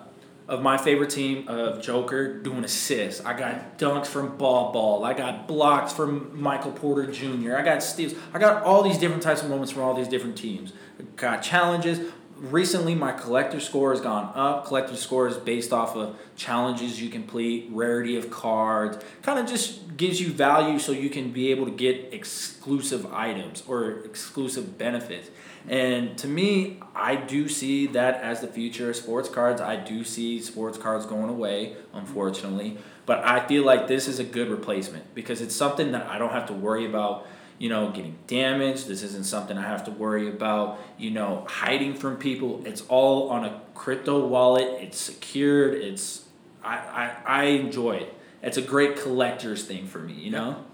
of 0.47 0.61
my 0.61 0.77
favorite 0.77 1.09
team 1.09 1.47
of 1.47 1.81
Joker 1.81 2.39
doing 2.41 2.63
assists. 2.63 3.23
I 3.25 3.37
got 3.37 3.77
dunks 3.77 4.07
from 4.07 4.37
Ball 4.37 4.73
Ball. 4.73 5.05
I 5.05 5.13
got 5.13 5.47
blocks 5.47 5.93
from 5.93 6.39
Michael 6.39 6.73
Porter 6.73 7.09
Jr. 7.09 7.55
I 7.55 7.63
got 7.63 7.81
steals. 7.81 8.13
I 8.33 8.39
got 8.39 8.63
all 8.63 8.83
these 8.83 8.97
different 8.97 9.23
types 9.23 9.41
of 9.41 9.49
moments 9.49 9.71
from 9.71 9.83
all 9.83 9.93
these 9.93 10.09
different 10.09 10.37
teams. 10.37 10.73
got 11.15 11.41
challenges. 11.41 12.11
Recently, 12.41 12.95
my 12.95 13.11
collector 13.11 13.59
score 13.59 13.91
has 13.91 14.01
gone 14.01 14.31
up. 14.33 14.65
Collector 14.65 14.95
score 14.95 15.27
is 15.27 15.37
based 15.37 15.71
off 15.71 15.95
of 15.95 16.17
challenges 16.35 16.99
you 16.99 17.07
complete, 17.07 17.69
rarity 17.71 18.17
of 18.17 18.31
cards. 18.31 18.97
Kind 19.21 19.37
of 19.37 19.45
just 19.45 19.95
gives 19.95 20.19
you 20.19 20.33
value 20.33 20.79
so 20.79 20.91
you 20.91 21.11
can 21.11 21.31
be 21.31 21.51
able 21.51 21.65
to 21.65 21.71
get 21.71 22.11
exclusive 22.11 23.05
items 23.13 23.61
or 23.67 23.99
exclusive 24.05 24.79
benefits. 24.79 25.29
And 25.67 26.17
to 26.17 26.27
me, 26.27 26.79
I 26.95 27.15
do 27.15 27.47
see 27.47 27.85
that 27.87 28.15
as 28.23 28.41
the 28.41 28.47
future 28.47 28.89
of 28.89 28.95
sports 28.95 29.29
cards. 29.29 29.61
I 29.61 29.75
do 29.75 30.03
see 30.03 30.41
sports 30.41 30.79
cards 30.79 31.05
going 31.05 31.29
away, 31.29 31.75
unfortunately. 31.93 32.79
But 33.05 33.23
I 33.23 33.45
feel 33.45 33.63
like 33.63 33.87
this 33.87 34.07
is 34.07 34.17
a 34.17 34.23
good 34.23 34.49
replacement 34.49 35.13
because 35.13 35.41
it's 35.41 35.55
something 35.55 35.91
that 35.91 36.07
I 36.07 36.17
don't 36.17 36.31
have 36.31 36.47
to 36.47 36.53
worry 36.53 36.87
about, 36.87 37.27
you 37.61 37.69
know, 37.69 37.91
getting 37.91 38.17
damaged. 38.25 38.87
This 38.87 39.03
isn't 39.03 39.27
something 39.27 39.55
I 39.55 39.61
have 39.61 39.83
to 39.83 39.91
worry 39.91 40.27
about, 40.27 40.79
you 40.97 41.11
know, 41.11 41.45
hiding 41.47 41.93
from 41.93 42.17
people. 42.17 42.63
It's 42.65 42.81
all 42.87 43.29
on 43.29 43.45
a 43.45 43.61
crypto 43.75 44.25
wallet. 44.25 44.81
It's 44.81 44.99
secured. 44.99 45.75
It's 45.75 46.25
I, 46.63 46.77
I, 46.77 47.11
I 47.23 47.43
enjoy 47.43 47.97
it. 47.97 48.15
It's 48.41 48.57
a 48.57 48.63
great 48.63 48.97
collector's 48.97 49.63
thing 49.63 49.85
for 49.85 49.99
me, 49.99 50.13
you 50.13 50.31
know? 50.31 50.65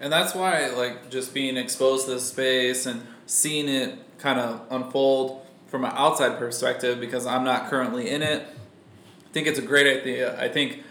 And 0.00 0.12
that's 0.12 0.34
why 0.34 0.66
like 0.70 1.08
just 1.08 1.34
being 1.34 1.56
exposed 1.56 2.06
to 2.06 2.14
this 2.14 2.30
space 2.30 2.84
and 2.84 3.06
seeing 3.26 3.68
it 3.68 3.96
kind 4.18 4.40
of 4.40 4.60
unfold 4.70 5.46
from 5.68 5.84
an 5.84 5.92
outside 5.94 6.36
perspective 6.40 6.98
because 6.98 7.26
I'm 7.26 7.44
not 7.44 7.70
currently 7.70 8.10
in 8.10 8.24
it. 8.24 8.42
I 8.42 9.32
think 9.32 9.46
it's 9.46 9.60
a 9.60 9.62
great 9.62 10.00
idea. 10.00 10.36
I 10.40 10.48
think 10.48 10.82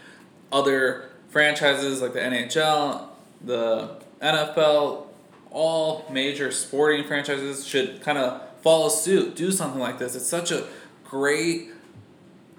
other 0.54 1.10
franchises 1.28 2.02
like 2.02 2.14
the 2.14 2.22
NHL, 2.22 3.10
the 3.44 3.98
NFL, 4.22 5.08
all 5.54 6.06
major 6.10 6.52
sporting 6.52 7.06
franchises 7.06 7.66
should 7.66 8.02
kind 8.02 8.18
of 8.18 8.42
follow 8.62 8.90
suit, 8.90 9.36
do 9.36 9.52
something 9.52 9.80
like 9.80 10.00
this. 10.00 10.16
It's 10.16 10.26
such 10.26 10.52
a 10.52 10.66
great 11.06 11.70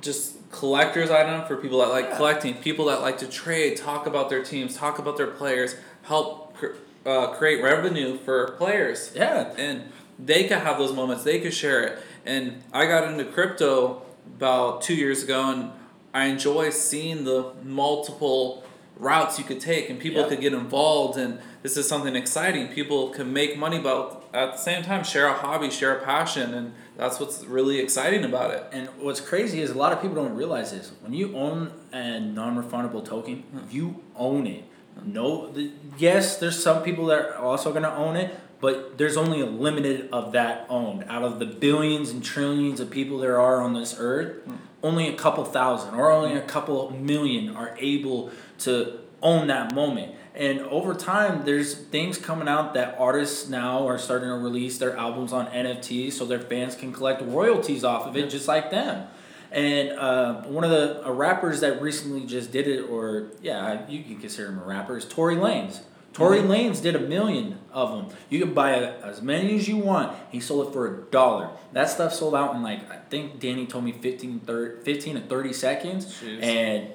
just 0.00 0.36
collector's 0.50 1.10
item 1.10 1.44
for 1.46 1.56
people 1.56 1.80
that 1.80 1.88
like 1.88 2.06
yeah. 2.06 2.16
collecting, 2.16 2.54
people 2.54 2.86
that 2.86 3.00
like 3.00 3.18
to 3.18 3.26
trade, 3.26 3.76
talk 3.76 4.06
about 4.06 4.30
their 4.30 4.42
teams, 4.42 4.76
talk 4.76 4.98
about 4.98 5.16
their 5.16 5.26
players, 5.26 5.74
help 6.02 6.56
uh, 7.04 7.28
create 7.34 7.62
revenue 7.62 8.16
for 8.18 8.52
players. 8.52 9.12
Yeah. 9.14 9.52
And 9.58 9.90
they 10.18 10.44
could 10.44 10.58
have 10.58 10.78
those 10.78 10.92
moments. 10.92 11.24
They 11.24 11.40
could 11.40 11.54
share 11.54 11.82
it. 11.82 11.98
And 12.24 12.62
I 12.72 12.86
got 12.86 13.10
into 13.10 13.24
crypto 13.24 14.02
about 14.36 14.82
two 14.82 14.94
years 14.94 15.22
ago, 15.22 15.50
and 15.50 15.70
I 16.14 16.26
enjoy 16.26 16.70
seeing 16.70 17.24
the 17.24 17.52
multiple 17.62 18.64
routes 18.96 19.38
you 19.38 19.44
could 19.44 19.60
take, 19.60 19.90
and 19.90 19.98
people 19.98 20.24
could 20.24 20.40
get 20.40 20.52
involved. 20.52 21.18
And 21.18 21.40
this 21.64 21.78
is 21.78 21.88
something 21.88 22.14
exciting. 22.14 22.68
People 22.68 23.08
can 23.08 23.32
make 23.32 23.56
money, 23.56 23.78
but 23.78 24.22
at 24.34 24.52
the 24.52 24.58
same 24.58 24.84
time, 24.84 25.02
share 25.02 25.28
a 25.28 25.32
hobby, 25.32 25.70
share 25.70 25.96
a 25.96 26.04
passion, 26.04 26.52
and 26.52 26.74
that's 26.98 27.18
what's 27.18 27.42
really 27.44 27.78
exciting 27.78 28.22
about 28.22 28.50
it. 28.50 28.64
And 28.70 28.90
what's 28.98 29.22
crazy 29.22 29.62
is 29.62 29.70
a 29.70 29.78
lot 29.78 29.90
of 29.90 30.02
people 30.02 30.14
don't 30.14 30.34
realize 30.34 30.72
this. 30.72 30.92
When 31.00 31.14
you 31.14 31.34
own 31.34 31.72
a 31.90 32.20
non-refundable 32.20 33.02
token, 33.02 33.44
you 33.70 34.02
own 34.14 34.46
it. 34.46 34.64
No, 35.06 35.50
the, 35.52 35.70
yes, 35.96 36.36
there's 36.36 36.62
some 36.62 36.82
people 36.82 37.06
that 37.06 37.30
are 37.30 37.36
also 37.36 37.72
gonna 37.72 37.94
own 37.94 38.16
it, 38.16 38.38
but 38.60 38.98
there's 38.98 39.16
only 39.16 39.40
a 39.40 39.46
limited 39.46 40.10
of 40.12 40.32
that 40.32 40.66
owned 40.68 41.04
out 41.08 41.22
of 41.22 41.38
the 41.38 41.46
billions 41.46 42.10
and 42.10 42.22
trillions 42.22 42.78
of 42.78 42.90
people 42.90 43.18
there 43.18 43.40
are 43.40 43.62
on 43.62 43.72
this 43.72 43.96
earth 43.98 44.46
mm. 44.46 44.56
only 44.82 45.08
a 45.08 45.14
couple 45.14 45.44
thousand 45.44 45.94
or 45.94 46.10
only 46.10 46.34
a 46.34 46.40
couple 46.40 46.90
million 46.90 47.54
are 47.54 47.76
able 47.78 48.30
to 48.58 49.00
own 49.20 49.48
that 49.48 49.74
moment 49.74 50.14
and 50.34 50.60
over 50.62 50.94
time 50.94 51.44
there's 51.44 51.74
things 51.74 52.18
coming 52.18 52.48
out 52.48 52.74
that 52.74 52.96
artists 52.98 53.48
now 53.48 53.86
are 53.86 53.98
starting 53.98 54.28
to 54.28 54.34
release 54.34 54.78
their 54.78 54.96
albums 54.96 55.32
on 55.32 55.46
nfts 55.46 56.12
so 56.12 56.24
their 56.24 56.40
fans 56.40 56.74
can 56.74 56.92
collect 56.92 57.22
royalties 57.22 57.84
off 57.84 58.06
of 58.06 58.16
it 58.16 58.28
just 58.28 58.48
like 58.48 58.70
them 58.70 59.06
and 59.52 59.90
uh, 59.90 60.42
one 60.42 60.64
of 60.64 60.70
the 60.70 61.02
rappers 61.12 61.60
that 61.60 61.80
recently 61.80 62.26
just 62.26 62.50
did 62.50 62.66
it 62.66 62.80
or 62.82 63.30
yeah 63.40 63.88
you 63.88 64.02
can 64.02 64.18
consider 64.18 64.48
him 64.48 64.58
a 64.58 64.64
rapper 64.64 64.96
is 64.96 65.04
tory 65.04 65.36
lanez 65.36 65.80
Tory 66.14 66.38
mm-hmm. 66.38 66.50
Lanez 66.50 66.80
did 66.80 66.94
a 66.94 67.00
million 67.00 67.58
of 67.72 67.90
them. 67.90 68.16
You 68.30 68.38
can 68.38 68.54
buy 68.54 68.70
a, 68.70 68.92
as 69.00 69.20
many 69.20 69.56
as 69.56 69.68
you 69.68 69.76
want. 69.76 70.16
He 70.30 70.38
sold 70.38 70.68
it 70.68 70.72
for 70.72 70.86
a 70.86 71.02
dollar. 71.10 71.50
That 71.72 71.90
stuff 71.90 72.14
sold 72.14 72.36
out 72.36 72.54
in 72.54 72.62
like 72.62 72.88
I 72.90 72.98
think 73.10 73.40
Danny 73.40 73.66
told 73.66 73.84
me 73.84 73.92
15, 73.92 74.40
30, 74.40 74.84
15 74.84 75.14
to 75.16 75.20
thirty 75.22 75.52
seconds, 75.52 76.06
Jeez. 76.22 76.42
and 76.42 76.90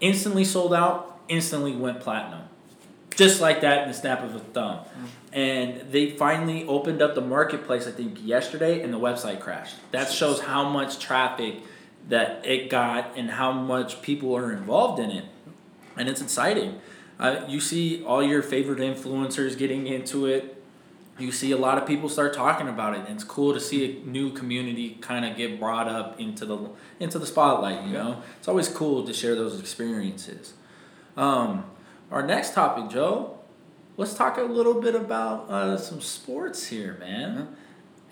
instantly 0.00 0.44
sold 0.44 0.74
out. 0.74 1.12
Instantly 1.28 1.72
went 1.72 2.00
platinum, 2.00 2.42
just 3.16 3.40
like 3.40 3.62
that 3.62 3.82
in 3.82 3.88
the 3.88 3.94
snap 3.94 4.22
of 4.22 4.34
a 4.34 4.38
thumb. 4.38 4.78
Mm-hmm. 4.78 5.06
And 5.32 5.92
they 5.92 6.10
finally 6.10 6.64
opened 6.66 7.02
up 7.02 7.14
the 7.14 7.20
marketplace. 7.20 7.86
I 7.86 7.90
think 7.90 8.24
yesterday, 8.24 8.82
and 8.82 8.92
the 8.92 8.98
website 8.98 9.40
crashed. 9.40 9.76
That 9.90 10.10
shows 10.10 10.40
how 10.40 10.68
much 10.68 10.98
traffic 10.98 11.56
that 12.08 12.46
it 12.46 12.70
got 12.70 13.16
and 13.16 13.30
how 13.30 13.52
much 13.52 14.00
people 14.00 14.36
are 14.36 14.52
involved 14.52 15.00
in 15.00 15.10
it, 15.10 15.24
and 15.96 16.08
it's 16.08 16.22
exciting. 16.22 16.80
Uh, 17.18 17.44
you 17.48 17.60
see 17.60 18.04
all 18.04 18.22
your 18.22 18.42
favorite 18.42 18.78
influencers 18.78 19.56
getting 19.56 19.86
into 19.86 20.26
it. 20.26 20.62
You 21.18 21.32
see 21.32 21.50
a 21.50 21.56
lot 21.56 21.78
of 21.78 21.86
people 21.86 22.10
start 22.10 22.34
talking 22.34 22.68
about 22.68 22.94
it, 22.94 23.00
and 23.00 23.08
it's 23.08 23.24
cool 23.24 23.54
to 23.54 23.60
see 23.60 23.84
a 23.84 24.06
new 24.06 24.32
community 24.32 24.98
kind 25.00 25.24
of 25.24 25.34
get 25.36 25.58
brought 25.58 25.88
up 25.88 26.20
into 26.20 26.44
the 26.44 26.70
into 27.00 27.18
the 27.18 27.26
spotlight. 27.26 27.86
You 27.86 27.94
know, 27.94 28.22
it's 28.38 28.48
always 28.48 28.68
cool 28.68 29.04
to 29.04 29.12
share 29.14 29.34
those 29.34 29.58
experiences. 29.58 30.52
Um, 31.16 31.64
our 32.10 32.26
next 32.26 32.54
topic, 32.54 32.90
Joe. 32.90 33.38
Let's 33.96 34.14
talk 34.14 34.36
a 34.36 34.42
little 34.42 34.80
bit 34.80 34.94
about 34.94 35.50
uh, 35.50 35.76
some 35.78 36.00
sports 36.00 36.66
here, 36.66 36.96
man. 37.00 37.56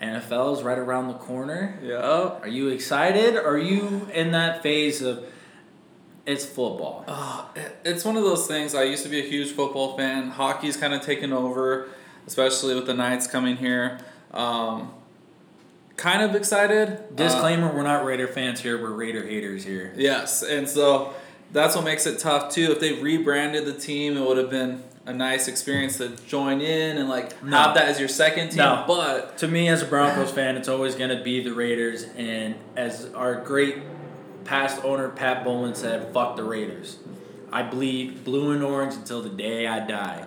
NFL 0.01 0.57
is 0.57 0.63
right 0.63 0.77
around 0.77 1.07
the 1.07 1.13
corner. 1.13 1.79
Yeah. 1.81 2.39
Are 2.41 2.47
you 2.47 2.69
excited? 2.69 3.37
Are 3.37 3.57
you 3.57 4.07
in 4.13 4.31
that 4.31 4.61
phase 4.61 5.01
of 5.01 5.25
it's 6.25 6.45
football. 6.45 7.05
Uh, 7.07 7.45
it's 7.83 8.03
one 8.03 8.17
of 8.17 8.23
those 8.23 8.47
things. 8.47 8.73
I 8.73 8.83
used 8.83 9.03
to 9.03 9.09
be 9.09 9.19
a 9.19 9.27
huge 9.27 9.51
football 9.51 9.95
fan. 9.95 10.31
Hockey's 10.31 10.75
kind 10.75 10.93
of 10.93 11.01
taken 11.01 11.31
over, 11.31 11.89
especially 12.25 12.73
with 12.73 12.87
the 12.87 12.95
Knights 12.95 13.27
coming 13.27 13.57
here. 13.57 13.99
Um, 14.33 14.91
kind 15.97 16.23
of 16.23 16.35
excited. 16.35 17.15
Disclaimer: 17.15 17.69
uh, 17.69 17.75
We're 17.75 17.83
not 17.83 18.05
Raider 18.05 18.27
fans 18.27 18.59
here. 18.59 18.81
We're 18.81 18.91
Raider 18.91 19.25
haters 19.25 19.63
here. 19.63 19.93
Yes, 19.95 20.41
and 20.41 20.67
so 20.67 21.13
that's 21.51 21.75
what 21.75 21.85
makes 21.85 22.05
it 22.05 22.19
tough 22.19 22.53
too. 22.53 22.71
If 22.71 22.79
they 22.79 22.93
rebranded 22.93 23.65
the 23.65 23.73
team, 23.73 24.17
it 24.17 24.27
would 24.27 24.37
have 24.37 24.49
been 24.49 24.83
a 25.05 25.13
nice 25.13 25.47
experience 25.47 25.97
to 25.97 26.09
join 26.27 26.61
in 26.61 26.97
and 26.97 27.07
like 27.07 27.41
no. 27.43 27.55
have 27.57 27.75
that 27.75 27.87
as 27.87 27.99
your 27.99 28.09
second 28.09 28.49
team. 28.49 28.57
No. 28.57 28.83
But 28.87 29.37
to 29.39 29.47
me, 29.47 29.67
as 29.67 29.81
a 29.81 29.85
Broncos 29.85 30.31
fan, 30.31 30.57
it's 30.57 30.67
always 30.67 30.95
going 30.95 31.15
to 31.15 31.23
be 31.23 31.43
the 31.43 31.53
Raiders. 31.53 32.05
And 32.15 32.55
as 32.75 33.11
our 33.13 33.35
great 33.35 33.77
past 34.43 34.83
owner 34.83 35.09
Pat 35.09 35.43
Bowlen 35.43 35.75
said, 35.75 36.13
"Fuck 36.13 36.35
the 36.35 36.43
Raiders." 36.43 36.97
I 37.51 37.63
bleed 37.63 38.23
blue 38.23 38.51
and 38.51 38.63
orange 38.63 38.95
until 38.95 39.21
the 39.21 39.29
day 39.29 39.67
I 39.67 39.85
die. 39.85 40.25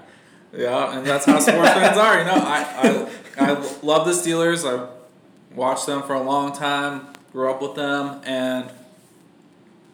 Yeah, 0.53 0.97
and 0.97 1.07
that's 1.07 1.27
how 1.27 1.39
sports 1.41 1.71
fans 1.71 1.99
are. 1.99 2.19
You 2.21 2.25
know, 2.25 2.33
I, 2.33 3.09
I, 3.39 3.51
I 3.51 3.53
love 3.83 4.07
the 4.07 4.13
Steelers. 4.13 4.65
I 4.67 4.89
watched 5.55 5.87
them 5.87 6.03
for 6.03 6.15
a 6.15 6.23
long 6.23 6.53
time, 6.53 7.09
grew 7.33 7.51
up 7.51 7.61
with 7.61 7.75
them, 7.75 8.23
and 8.25 8.71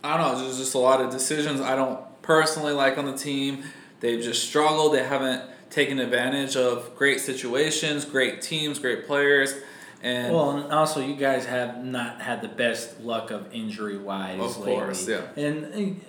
I 0.04 0.18
don't 0.18 0.32
know, 0.32 0.44
there's 0.44 0.58
just 0.58 0.74
a 0.74 0.78
lot 0.78 1.00
of 1.00 1.10
decisions 1.10 1.60
I 1.60 1.74
don't 1.74 1.98
personally 2.22 2.72
like 2.72 2.98
on 2.98 3.06
the 3.06 3.16
team. 3.16 3.64
They've 4.00 4.22
just 4.22 4.46
struggled. 4.46 4.92
They 4.92 5.02
haven't 5.02 5.42
taken 5.70 5.98
advantage 5.98 6.56
of 6.56 6.94
great 6.94 7.20
situations, 7.20 8.04
great 8.04 8.42
teams, 8.42 8.78
great 8.78 9.06
players. 9.06 9.54
And 10.02 10.34
well, 10.34 10.50
and 10.50 10.72
also 10.72 11.00
you 11.00 11.16
guys 11.16 11.46
have 11.46 11.82
not 11.82 12.20
had 12.20 12.42
the 12.42 12.48
best 12.48 13.00
luck 13.00 13.30
of 13.30 13.52
injury 13.54 13.96
wise 13.96 14.38
Of 14.38 14.58
lately. 14.58 14.74
course, 14.74 15.08
yeah. 15.08 15.22
And 15.36 15.64
uh, 15.74 16.00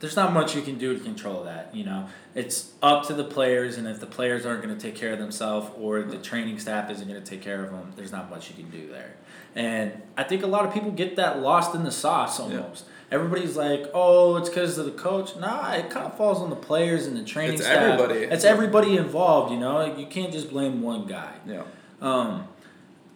there's 0.00 0.16
not 0.16 0.32
much 0.32 0.56
you 0.56 0.62
can 0.62 0.78
do 0.78 0.96
to 0.96 1.04
control 1.04 1.44
that. 1.44 1.74
You 1.74 1.84
know, 1.84 2.08
it's 2.34 2.72
up 2.82 3.06
to 3.08 3.14
the 3.14 3.24
players, 3.24 3.76
and 3.76 3.86
if 3.86 4.00
the 4.00 4.06
players 4.06 4.46
aren't 4.46 4.62
going 4.62 4.74
to 4.74 4.80
take 4.80 4.94
care 4.94 5.12
of 5.12 5.18
themselves 5.18 5.70
or 5.78 6.02
the 6.02 6.16
training 6.16 6.58
staff 6.58 6.90
isn't 6.90 7.06
going 7.06 7.22
to 7.22 7.26
take 7.30 7.42
care 7.42 7.62
of 7.62 7.70
them, 7.70 7.92
there's 7.96 8.12
not 8.12 8.30
much 8.30 8.48
you 8.48 8.54
can 8.56 8.70
do 8.70 8.88
there. 8.88 9.16
And 9.54 10.00
I 10.16 10.24
think 10.24 10.42
a 10.42 10.46
lot 10.46 10.64
of 10.64 10.72
people 10.72 10.90
get 10.90 11.16
that 11.16 11.40
lost 11.40 11.74
in 11.74 11.84
the 11.84 11.92
sauce 11.92 12.40
almost. 12.40 12.86
Everybody's 13.10 13.56
like, 13.56 13.84
"Oh, 13.94 14.36
it's 14.36 14.48
because 14.48 14.78
of 14.78 14.84
the 14.86 14.90
coach." 14.92 15.36
Nah, 15.36 15.72
it 15.74 15.90
kind 15.90 16.06
of 16.06 16.16
falls 16.16 16.40
on 16.40 16.50
the 16.50 16.56
players 16.56 17.06
and 17.06 17.16
the 17.16 17.22
training 17.24 17.54
It's 17.54 17.64
staff. 17.64 17.76
everybody. 18.00 18.20
It's 18.24 18.44
everybody 18.44 18.96
involved. 18.96 19.52
You 19.52 19.58
know, 19.60 19.96
you 19.96 20.06
can't 20.06 20.32
just 20.32 20.50
blame 20.50 20.82
one 20.82 21.06
guy. 21.06 21.32
yeah. 21.46 21.62
Um, 22.00 22.48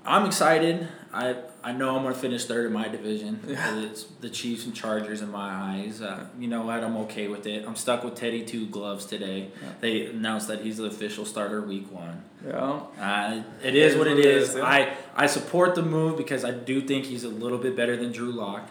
I'm 0.07 0.25
excited. 0.27 0.89
I 1.13 1.35
I 1.63 1.73
know 1.73 1.95
I'm 1.97 2.03
gonna 2.05 2.15
finish 2.15 2.45
third 2.47 2.67
in 2.67 2.73
my 2.73 2.87
division. 2.89 3.41
Yeah. 3.47 3.81
It's 3.85 4.05
the 4.21 4.31
Chiefs 4.31 4.65
and 4.65 4.75
Chargers 4.75 5.21
in 5.23 5.31
my 5.31 5.51
eyes. 5.51 6.01
Uh, 6.01 6.25
you 6.39 6.47
know 6.47 6.63
what? 6.63 6.83
I'm 6.85 6.97
okay 6.99 7.27
with 7.29 7.47
it. 7.47 7.67
I'm 7.67 7.75
stuck 7.77 8.05
with 8.05 8.15
Teddy 8.15 8.45
Two 8.45 8.67
Gloves 8.69 9.05
today. 9.07 9.51
Yeah. 9.61 9.69
They 9.81 10.07
announced 10.07 10.47
that 10.49 10.61
he's 10.61 10.77
the 10.79 10.85
official 10.85 11.25
starter 11.27 11.61
week 11.61 11.91
one. 11.93 12.23
Yeah. 12.47 12.81
Uh, 12.99 13.43
it 13.63 13.75
is 13.75 13.97
what 13.97 14.07
it 14.07 14.21
is. 14.21 14.57
I 14.57 14.95
I 15.17 15.27
support 15.27 15.75
the 15.75 15.83
move 15.83 16.17
because 16.17 16.45
I 16.45 16.53
do 16.53 16.81
think 16.81 17.07
he's 17.07 17.25
a 17.25 17.29
little 17.29 17.59
bit 17.59 17.75
better 17.77 17.97
than 17.97 18.13
Drew 18.13 18.31
Lock, 18.33 18.71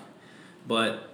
but 0.65 1.08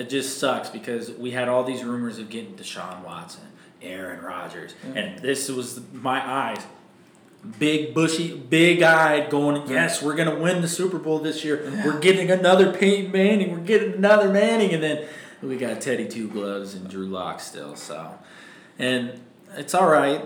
it 0.00 0.08
just 0.08 0.38
sucks 0.38 0.70
because 0.70 1.12
we 1.12 1.30
had 1.30 1.48
all 1.48 1.62
these 1.62 1.84
rumors 1.84 2.18
of 2.18 2.30
getting 2.30 2.54
Deshaun 2.56 3.04
Watson, 3.04 3.44
Aaron 3.82 4.24
Rodgers, 4.24 4.74
Yeah. 4.82 5.00
and 5.00 5.18
this 5.20 5.48
was 5.48 5.80
my 5.92 6.20
eyes. 6.26 6.62
Big 7.58 7.94
bushy, 7.94 8.36
big 8.36 8.82
eyed, 8.82 9.30
going. 9.30 9.62
Mm. 9.62 9.70
Yes, 9.70 10.02
we're 10.02 10.14
gonna 10.14 10.34
win 10.38 10.60
the 10.60 10.68
Super 10.68 10.98
Bowl 10.98 11.18
this 11.20 11.42
year. 11.44 11.70
We're 11.84 11.98
getting 11.98 12.30
another 12.30 12.72
Peyton 12.72 13.10
Manning. 13.12 13.50
We're 13.52 13.64
getting 13.64 13.94
another 13.94 14.28
Manning, 14.28 14.72
and 14.74 14.82
then 14.82 15.04
we 15.42 15.56
got 15.56 15.80
Teddy 15.80 16.06
Two 16.06 16.28
Gloves 16.28 16.74
and 16.74 16.88
Drew 16.88 17.06
Lock 17.06 17.40
still. 17.40 17.76
So, 17.76 18.18
and 18.78 19.20
it's 19.56 19.74
all 19.74 19.88
right. 19.88 20.22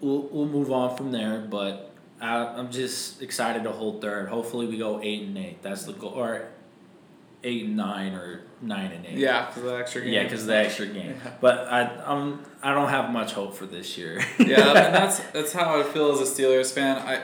We'll 0.00 0.28
we'll 0.30 0.46
move 0.46 0.70
on 0.70 0.96
from 0.96 1.10
there, 1.10 1.40
but 1.40 1.90
I, 2.20 2.36
I'm 2.46 2.70
just 2.70 3.20
excited 3.22 3.64
to 3.64 3.72
hold 3.72 4.00
third. 4.00 4.28
Hopefully, 4.28 4.66
we 4.66 4.78
go 4.78 5.00
eight 5.02 5.22
and 5.22 5.36
eight. 5.36 5.62
That's 5.62 5.82
the 5.84 5.94
goal, 5.94 6.10
or 6.10 6.46
eight 7.44 7.64
and 7.64 7.76
nine, 7.76 8.14
or 8.14 8.42
nine 8.60 8.92
and 8.92 9.06
eight. 9.06 9.18
Yeah, 9.18 9.50
for 9.50 9.60
the 9.60 9.76
extra 9.76 10.02
game. 10.02 10.12
Yeah, 10.12 10.22
because 10.24 10.46
the 10.46 10.56
extra 10.56 10.86
game. 10.86 11.16
But 11.40 11.66
I 11.68 11.82
I'm 12.06 12.44
I 12.62 12.74
don't 12.74 12.88
have 12.88 13.10
much 13.10 13.32
hope 13.32 13.54
for 13.54 13.66
this 13.66 13.96
year. 13.98 14.20
yeah, 14.38 14.68
and 14.68 14.94
that's 14.94 15.20
that's 15.32 15.52
how 15.52 15.80
I 15.80 15.82
feel 15.82 16.12
as 16.12 16.20
a 16.20 16.24
Steelers 16.24 16.72
fan. 16.72 16.96
I 16.98 17.22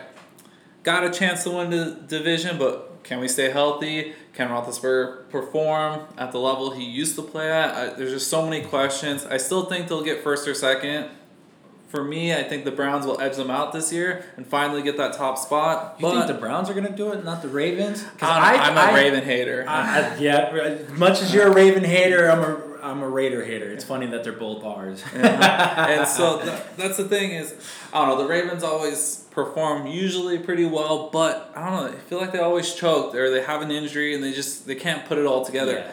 got 0.82 1.04
a 1.04 1.10
chance 1.10 1.44
to 1.44 1.50
win 1.50 1.70
the 1.70 1.98
division, 2.06 2.58
but 2.58 3.04
can 3.04 3.20
we 3.20 3.28
stay 3.28 3.50
healthy? 3.50 4.14
Can 4.34 4.48
Roethlisberger 4.48 5.30
perform 5.30 6.02
at 6.16 6.32
the 6.32 6.38
level 6.38 6.70
he 6.72 6.84
used 6.84 7.16
to 7.16 7.22
play 7.22 7.50
at? 7.50 7.75
I, 7.75 7.94
there's 7.94 8.12
just 8.12 8.28
so 8.28 8.44
many 8.44 8.64
questions. 8.64 9.25
I 9.25 9.38
still 9.38 9.64
think 9.64 9.88
they'll 9.88 10.04
get 10.04 10.22
first 10.22 10.46
or 10.46 10.54
second. 10.54 11.10
For 11.88 12.04
me, 12.04 12.35
I 12.35 12.42
think 12.42 12.64
the 12.66 12.71
Browns 12.71 13.07
will 13.07 13.18
edge 13.21 13.37
them 13.37 13.50
out 13.50 13.73
this 13.73 13.92
year 13.92 14.23
and 14.37 14.47
finally 14.47 14.83
get 14.83 14.97
that 14.99 15.14
top 15.14 15.38
spot. 15.38 15.97
You 15.99 16.02
but 16.02 16.12
think 16.12 16.26
the 16.26 16.35
Browns 16.35 16.68
are 16.68 16.75
gonna 16.75 16.90
do 16.95 17.12
it, 17.12 17.25
not 17.25 17.40
the 17.42 17.49
Ravens? 17.49 18.02
'Cause 18.02 18.28
I'm, 18.30 18.61
I'm 18.61 18.76
a 18.76 18.80
I- 18.80 18.95
Raven 18.95 19.25
hater. 19.25 19.64
I, 19.66 20.16
yeah, 20.18 20.76
much 20.97 21.23
as 21.23 21.33
you're 21.33 21.47
a 21.49 21.50
Raven 21.54 21.85
hater, 21.85 22.28
I'm 22.30 22.40
a 22.40 22.68
I'm 22.80 23.02
a 23.02 23.09
Raider 23.09 23.45
hater. 23.45 23.71
It's 23.73 23.85
funny 23.85 24.07
that 24.07 24.23
they're 24.23 24.33
both 24.33 24.62
ours. 24.64 25.02
and 25.14 26.07
so 26.07 26.40
th- 26.42 26.62
that's 26.76 26.97
the 26.97 27.09
thing 27.09 27.33
is, 27.33 27.52
I 27.92 27.99
don't 28.07 28.16
know. 28.16 28.22
The 28.22 28.29
Ravens 28.29 28.62
always 28.62 29.24
perform 29.33 29.87
usually 29.88 30.38
pretty 30.38 30.64
well, 30.64 31.11
but 31.11 31.53
I 31.57 31.64
don't 31.64 31.74
know. 31.90 31.92
I 31.98 32.01
feel 32.03 32.18
like 32.18 32.33
they 32.33 32.38
always 32.38 32.72
choke 32.74 33.14
or 33.16 33.31
they 33.31 33.42
have 33.42 33.62
an 33.62 33.70
injury 33.72 34.14
and 34.14 34.22
they 34.22 34.33
just 34.33 34.66
they 34.66 34.74
can't 34.77 35.07
put 35.07 35.18
it 35.18 35.27
all 35.27 35.44
together. 35.44 35.85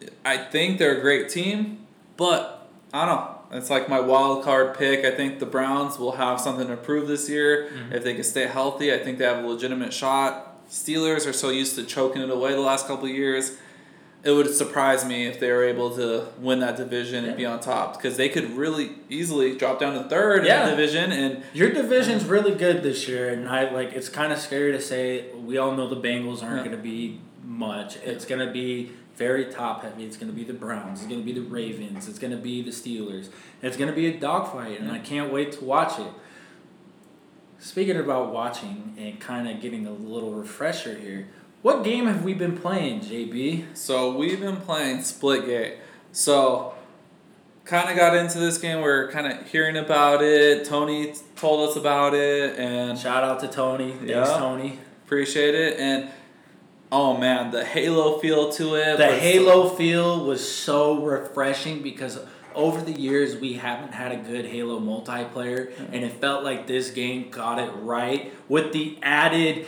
Yeah. 0.00 0.08
I 0.24 0.38
think 0.38 0.78
they're 0.78 0.96
a 0.98 1.00
great 1.00 1.28
team, 1.28 1.86
but 2.16 2.68
I 2.92 3.06
don't 3.06 3.16
know. 3.16 3.36
It's 3.52 3.70
like 3.70 3.88
my 3.88 3.98
wild 4.00 4.44
card 4.44 4.76
pick. 4.78 5.04
I 5.04 5.10
think 5.10 5.40
the 5.40 5.46
Browns 5.46 5.98
will 5.98 6.12
have 6.12 6.40
something 6.40 6.68
to 6.68 6.76
prove 6.76 7.08
this 7.08 7.28
year 7.28 7.68
Mhm. 7.72 7.94
if 7.94 8.04
they 8.04 8.14
can 8.14 8.22
stay 8.24 8.46
healthy. 8.46 8.92
I 8.92 8.98
think 8.98 9.18
they 9.18 9.24
have 9.24 9.42
a 9.44 9.46
legitimate 9.46 9.92
shot. 9.92 10.46
Steelers 10.70 11.26
are 11.28 11.32
so 11.32 11.50
used 11.50 11.74
to 11.74 11.82
choking 11.82 12.22
it 12.22 12.30
away 12.30 12.52
the 12.52 12.60
last 12.60 12.86
couple 12.86 13.06
of 13.06 13.10
years. 13.14 13.56
It 14.22 14.32
would 14.32 14.54
surprise 14.54 15.04
me 15.04 15.26
if 15.26 15.40
they 15.40 15.50
were 15.50 15.64
able 15.64 15.90
to 15.96 16.24
win 16.40 16.60
that 16.60 16.76
division 16.76 17.24
and 17.24 17.36
be 17.36 17.46
on 17.46 17.58
top 17.58 17.94
because 17.96 18.16
they 18.18 18.28
could 18.28 18.56
really 18.56 18.90
easily 19.08 19.56
drop 19.56 19.80
down 19.80 19.94
to 19.94 20.08
third 20.08 20.44
Yeah. 20.44 20.62
in 20.64 20.70
the 20.70 20.76
division 20.76 21.10
and 21.10 21.42
Your 21.54 21.70
division's 21.70 22.26
really 22.26 22.52
good 22.52 22.82
this 22.82 23.08
year, 23.08 23.30
and 23.30 23.48
I 23.48 23.72
like. 23.72 23.94
It's 23.94 24.10
kind 24.10 24.30
of 24.32 24.38
scary 24.38 24.72
to 24.72 24.80
say. 24.80 25.24
We 25.34 25.56
all 25.58 25.72
know 25.74 25.88
the 25.88 25.96
Bengals 25.96 26.42
aren't 26.42 26.58
Yeah. 26.58 26.64
going 26.66 26.76
to 26.76 26.82
be 26.82 27.18
much. 27.44 27.96
It's 28.04 28.26
going 28.26 28.46
to 28.46 28.52
be 28.52 28.90
very 29.20 29.44
top 29.52 29.82
heavy. 29.82 30.02
It's 30.04 30.16
going 30.16 30.32
to 30.32 30.34
be 30.34 30.44
the 30.44 30.54
Browns. 30.54 31.00
It's 31.00 31.08
going 31.08 31.20
to 31.20 31.24
be 31.24 31.38
the 31.38 31.46
Ravens. 31.46 32.08
It's 32.08 32.18
going 32.18 32.30
to 32.30 32.38
be 32.38 32.62
the 32.62 32.70
Steelers. 32.70 33.28
It's 33.60 33.76
going 33.76 33.90
to 33.90 33.94
be 33.94 34.06
a 34.06 34.18
dogfight, 34.18 34.80
and 34.80 34.90
I 34.90 34.98
can't 34.98 35.30
wait 35.30 35.52
to 35.52 35.64
watch 35.64 35.98
it. 35.98 36.06
Speaking 37.58 37.98
about 37.98 38.32
watching 38.32 38.94
and 38.98 39.20
kind 39.20 39.46
of 39.46 39.60
getting 39.60 39.86
a 39.86 39.92
little 39.92 40.32
refresher 40.32 40.96
here, 40.96 41.28
what 41.60 41.84
game 41.84 42.06
have 42.06 42.24
we 42.24 42.32
been 42.32 42.56
playing, 42.56 43.00
JB? 43.00 43.76
So 43.76 44.16
we've 44.16 44.40
been 44.40 44.56
playing 44.56 45.00
Splitgate. 45.00 45.76
So 46.12 46.72
kind 47.66 47.90
of 47.90 47.96
got 47.96 48.16
into 48.16 48.38
this 48.38 48.56
game. 48.56 48.78
We 48.78 48.88
are 48.88 49.10
kind 49.12 49.26
of 49.30 49.46
hearing 49.50 49.76
about 49.76 50.22
it. 50.22 50.64
Tony 50.64 51.12
told 51.36 51.68
us 51.68 51.76
about 51.76 52.14
it 52.14 52.58
and 52.58 52.98
Shout 52.98 53.22
out 53.22 53.40
to 53.40 53.48
Tony. 53.48 53.90
Thanks, 53.92 54.08
Yeah. 54.08 54.24
Tony. 54.38 54.78
appreciate 55.04 55.54
it. 55.54 55.78
And 55.78 56.08
oh 56.92 57.16
man, 57.16 57.50
the 57.50 57.64
Halo 57.64 58.18
feel 58.18 58.50
to 58.52 58.74
it. 58.74 58.98
The 58.98 59.06
Halo 59.16 59.68
feel 59.68 60.24
was 60.24 60.46
so 60.52 61.02
refreshing 61.02 61.82
because 61.82 62.18
over 62.54 62.80
the 62.80 62.92
years 62.92 63.36
we 63.36 63.54
haven't 63.54 63.92
had 63.94 64.10
a 64.12 64.16
good 64.16 64.46
Halo 64.46 64.80
multiplayer, 64.80 65.70
and 65.92 66.04
it 66.04 66.12
felt 66.14 66.42
like 66.44 66.66
this 66.66 66.90
game 66.90 67.30
got 67.30 67.58
it 67.58 67.70
right 67.76 68.32
with 68.48 68.72
the 68.72 68.98
added 69.02 69.66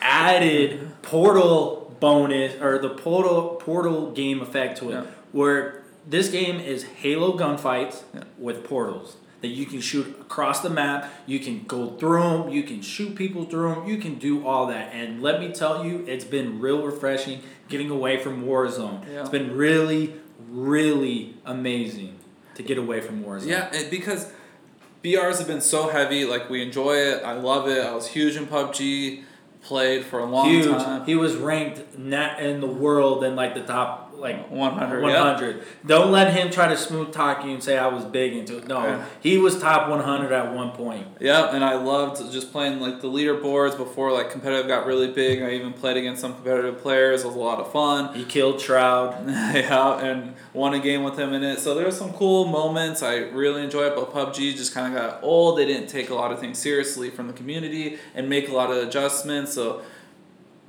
added 0.00 0.90
portal 1.02 1.94
bonus 2.00 2.54
or 2.60 2.78
the 2.78 2.88
portal 2.88 3.56
portal 3.60 4.10
game 4.12 4.40
effect 4.40 4.78
to 4.78 4.90
it, 4.90 4.94
Yeah. 4.94 5.02
where 5.32 5.82
this 6.08 6.28
game 6.30 6.58
is 6.58 6.84
Halo 6.84 7.36
gunfights 7.36 8.02
Yeah. 8.14 8.22
with 8.38 8.64
portals. 8.64 9.16
That 9.40 9.48
you 9.48 9.64
can 9.64 9.80
shoot 9.80 10.06
across 10.20 10.60
the 10.60 10.68
map, 10.68 11.10
you 11.24 11.40
can 11.40 11.64
go 11.64 11.96
through 11.96 12.22
them, 12.22 12.48
you 12.50 12.62
can 12.62 12.82
shoot 12.82 13.14
people 13.14 13.46
through 13.46 13.74
them, 13.74 13.88
you 13.88 13.96
can 13.96 14.16
do 14.16 14.46
all 14.46 14.66
that. 14.66 14.92
And 14.92 15.22
let 15.22 15.40
me 15.40 15.50
tell 15.50 15.84
you, 15.84 16.04
it's 16.06 16.26
been 16.26 16.60
real 16.60 16.82
refreshing 16.82 17.40
getting 17.68 17.90
away 17.90 18.18
from 18.18 18.44
Warzone. 18.44 19.06
Yeah. 19.08 19.20
It's 19.20 19.30
been 19.30 19.56
really, 19.56 20.14
really 20.50 21.36
amazing 21.46 22.18
to 22.56 22.62
get 22.62 22.76
away 22.76 23.00
from 23.00 23.24
Warzone. 23.24 23.46
Yeah, 23.46 23.74
it, 23.74 23.90
because 23.90 24.30
BRs 25.02 25.38
have 25.38 25.46
been 25.46 25.60
so 25.60 25.88
heavy. 25.88 26.24
Like 26.24 26.50
we 26.50 26.62
enjoy 26.62 26.96
it. 26.96 27.24
I 27.24 27.32
love 27.32 27.68
it. 27.68 27.84
I 27.84 27.94
was 27.94 28.08
huge 28.08 28.36
in 28.36 28.46
PUBG. 28.46 29.24
Played 29.62 30.06
for 30.06 30.20
a 30.20 30.24
long 30.24 30.48
huge. 30.48 30.64
time. 30.64 31.04
He 31.04 31.14
was 31.14 31.36
ranked 31.36 31.98
not 31.98 32.40
in 32.42 32.60
the 32.60 32.66
world 32.66 33.22
in 33.22 33.36
like 33.36 33.52
the 33.54 33.60
top 33.60 34.09
like 34.20 34.50
100. 34.50 35.02
One 35.02 35.10
yeah. 35.12 35.22
hundred. 35.22 35.64
Don't 35.84 36.10
let 36.12 36.32
him 36.32 36.50
try 36.50 36.68
to 36.68 36.76
smooth 36.76 37.12
talk 37.12 37.44
you 37.44 37.52
and 37.52 37.62
say 37.62 37.78
I 37.78 37.86
was 37.86 38.04
big 38.04 38.34
into 38.34 38.58
it. 38.58 38.66
No, 38.66 38.82
Yeah. 38.82 39.04
he 39.20 39.38
was 39.38 39.58
top 39.60 39.88
one 39.88 40.00
hundred 40.00 40.32
at 40.32 40.54
one 40.54 40.72
point. 40.72 41.06
Yep, 41.20 41.54
and 41.54 41.64
I 41.64 41.74
loved 41.76 42.30
just 42.32 42.52
playing 42.52 42.80
like 42.80 43.00
the 43.00 43.08
leaderboards 43.08 43.76
before 43.76 44.12
like 44.12 44.30
competitive 44.30 44.68
got 44.68 44.86
really 44.86 45.08
big. 45.12 45.42
I 45.42 45.52
even 45.52 45.72
played 45.72 45.96
against 45.96 46.20
some 46.20 46.34
competitive 46.34 46.78
players. 46.78 47.22
It 47.22 47.26
was 47.26 47.36
a 47.36 47.38
lot 47.38 47.58
of 47.60 47.72
fun. 47.72 48.14
He 48.14 48.24
killed 48.24 48.60
Shroud. 48.60 49.26
yeah, 49.28 49.98
and 50.00 50.34
won 50.52 50.74
a 50.74 50.78
game 50.78 51.02
with 51.02 51.18
him 51.18 51.32
in 51.32 51.42
it. 51.42 51.58
So 51.60 51.74
there 51.74 51.84
were 51.84 51.90
some 51.90 52.12
cool 52.12 52.46
moments. 52.46 53.02
I 53.02 53.16
really 53.16 53.62
enjoyed 53.62 53.92
it, 53.92 53.96
but 53.96 54.12
PUBG 54.12 54.56
just 54.56 54.74
kind 54.74 54.94
of 54.94 55.00
got 55.00 55.22
old. 55.22 55.58
They 55.58 55.66
didn't 55.66 55.88
take 55.88 56.10
a 56.10 56.14
lot 56.14 56.32
of 56.32 56.40
things 56.40 56.58
seriously 56.58 57.10
from 57.10 57.26
the 57.26 57.32
community 57.32 57.98
and 58.14 58.28
make 58.28 58.48
a 58.48 58.52
lot 58.52 58.70
of 58.70 58.76
adjustments. 58.78 59.52
So 59.52 59.82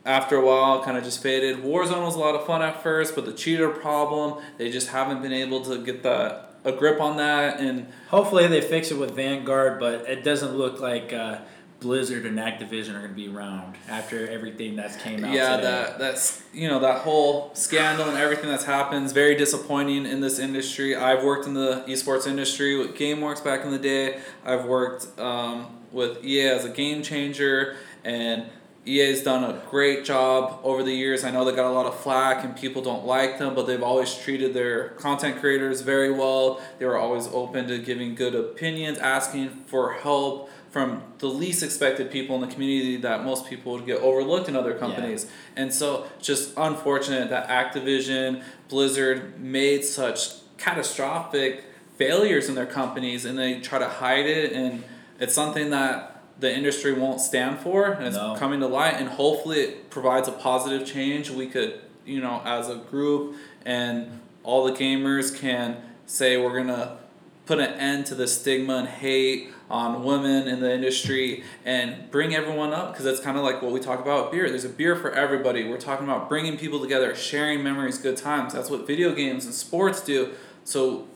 after 0.05 0.35
a 0.35 0.45
while, 0.45 0.83
kind 0.83 0.97
of 0.97 1.03
just 1.03 1.21
faded. 1.21 1.57
Warzone 1.57 2.03
was 2.03 2.15
a 2.15 2.19
lot 2.19 2.35
of 2.35 2.45
fun 2.45 2.61
at 2.61 2.81
first, 2.81 3.15
but 3.15 3.25
the 3.25 3.33
cheater 3.33 3.69
problem, 3.69 4.43
they 4.57 4.71
just 4.71 4.89
haven't 4.89 5.21
been 5.21 5.33
able 5.33 5.61
to 5.65 5.83
get 5.83 6.03
that 6.03 6.47
a 6.63 6.71
grip 6.71 7.01
on 7.01 7.17
that 7.17 7.59
and 7.59 7.87
Hopefully 8.09 8.45
they 8.47 8.61
fix 8.61 8.91
it 8.91 8.97
with 8.97 9.15
Vanguard, 9.15 9.79
but 9.79 10.01
it 10.01 10.23
doesn't 10.23 10.55
look 10.55 10.81
like 10.81 11.13
uh, 11.13 11.39
Blizzard 11.79 12.25
and 12.25 12.37
Activision 12.37 12.89
are 12.89 12.99
going 12.99 13.09
to 13.09 13.15
be 13.15 13.29
around 13.29 13.75
after 13.87 14.29
everything 14.29 14.75
that's 14.75 14.97
came 14.97 15.23
out. 15.23 15.33
Yeah, 15.33 15.55
today. 15.55 15.63
that 15.63 15.97
that's 15.97 16.43
you 16.53 16.67
know 16.67 16.79
that 16.79 16.99
whole 16.99 17.55
scandal 17.55 18.09
and 18.09 18.17
everything 18.17 18.49
that's 18.49 18.65
happened 18.65 19.05
is 19.05 19.13
very 19.13 19.35
disappointing 19.35 20.05
in 20.05 20.19
this 20.19 20.39
industry. 20.39 20.93
I've 20.93 21.23
worked 21.23 21.47
in 21.47 21.53
the 21.53 21.85
esports 21.87 22.27
industry 22.27 22.77
with 22.77 22.95
GameWorks 22.95 23.43
back 23.43 23.63
in 23.63 23.71
the 23.71 23.79
day. 23.79 24.19
I've 24.43 24.65
worked 24.65 25.17
um, 25.17 25.79
with 25.91 26.23
EA 26.23 26.49
as 26.49 26.65
a 26.65 26.69
game 26.69 27.01
changer, 27.01 27.77
and 28.03 28.45
EA's 28.85 29.21
done 29.21 29.43
a 29.43 29.61
great 29.69 30.03
job 30.03 30.59
over 30.63 30.81
the 30.81 30.93
years. 30.93 31.23
I 31.23 31.29
know 31.29 31.45
they 31.45 31.55
got 31.55 31.69
a 31.69 31.73
lot 31.73 31.85
of 31.85 31.99
flack 31.99 32.43
and 32.43 32.55
people 32.55 32.81
don't 32.81 33.05
like 33.05 33.37
them, 33.37 33.53
but 33.53 33.67
they've 33.67 33.83
always 33.83 34.15
treated 34.15 34.55
their 34.55 34.89
content 34.89 35.39
creators 35.39 35.81
very 35.81 36.11
well. 36.11 36.59
They 36.79 36.85
were 36.85 36.97
always 36.97 37.27
open 37.27 37.67
to 37.67 37.77
giving 37.77 38.15
good 38.15 38.33
opinions, 38.33 38.97
asking 38.97 39.49
for 39.67 39.93
help 39.93 40.49
from 40.71 41.03
the 41.19 41.27
least 41.27 41.61
expected 41.61 42.09
people 42.09 42.33
in 42.35 42.41
the 42.41 42.47
community 42.47 42.95
that 42.97 43.23
most 43.23 43.47
people 43.47 43.73
would 43.73 43.85
get 43.85 43.99
overlooked 43.99 44.47
in 44.47 44.55
other 44.55 44.73
companies. 44.73 45.25
Yeah. 45.25 45.63
And 45.63 45.73
so 45.73 46.07
just 46.19 46.53
unfortunate 46.57 47.29
that 47.29 47.49
Activision, 47.49 48.41
Blizzard 48.69 49.39
made 49.39 49.83
such 49.83 50.29
catastrophic 50.57 51.65
failures 51.97 52.49
in 52.49 52.55
their 52.55 52.65
companies 52.65 53.25
and 53.25 53.37
they 53.37 53.59
try 53.59 53.77
to 53.77 53.87
hide 53.87 54.25
it 54.25 54.53
and 54.53 54.83
it's 55.19 55.35
something 55.35 55.69
that 55.69 56.10
the 56.41 56.53
industry 56.53 56.91
won't 56.91 57.21
stand 57.21 57.59
for 57.59 57.91
and 57.91 58.07
it's 58.07 58.17
no. 58.17 58.35
coming 58.35 58.59
to 58.59 58.67
light 58.67 58.95
and 58.95 59.07
hopefully 59.07 59.59
it 59.59 59.89
provides 59.89 60.27
a 60.27 60.31
positive 60.31 60.85
change 60.85 61.29
we 61.29 61.47
could 61.47 61.79
you 62.05 62.19
know 62.19 62.41
as 62.43 62.67
a 62.67 62.75
group 62.75 63.35
and 63.65 64.19
all 64.43 64.65
the 64.65 64.73
gamers 64.73 65.37
can 65.37 65.77
say 66.05 66.35
we're 66.37 66.55
gonna 66.55 66.97
put 67.45 67.59
an 67.59 67.73
end 67.75 68.05
to 68.05 68.15
the 68.15 68.27
stigma 68.27 68.75
and 68.75 68.87
hate 68.87 69.51
on 69.69 70.03
women 70.03 70.47
in 70.47 70.59
the 70.59 70.71
industry 70.71 71.43
and 71.65 72.11
bring 72.11 72.35
everyone 72.35 72.73
up 72.73 72.91
because 72.91 73.05
that's 73.05 73.21
kind 73.21 73.37
of 73.37 73.43
like 73.43 73.61
what 73.61 73.71
we 73.71 73.79
talk 73.79 73.99
about 73.99 74.31
beer. 74.31 74.49
There's 74.49 74.65
a 74.65 74.69
beer 74.69 74.97
for 74.97 75.11
everybody. 75.11 75.67
We're 75.67 75.79
talking 75.79 76.05
about 76.05 76.27
bringing 76.27 76.57
people 76.57 76.81
together, 76.81 77.15
sharing 77.15 77.63
memories, 77.63 77.97
good 77.97 78.17
times. 78.17 78.53
That's 78.53 78.69
what 78.69 78.85
video 78.85 79.15
games 79.15 79.45
and 79.45 79.53
sports 79.53 80.01
do. 80.01 80.33
So 80.65 81.07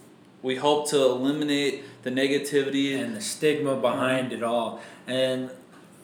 we 0.42 0.56
hope 0.56 0.90
to 0.92 0.98
eliminate 0.98 1.84
the 2.06 2.12
negativity 2.12 2.96
and 2.98 3.16
the 3.16 3.20
stigma 3.20 3.76
behind 3.76 4.28
mm-hmm. 4.28 4.38
it 4.38 4.44
all. 4.44 4.80
And 5.08 5.50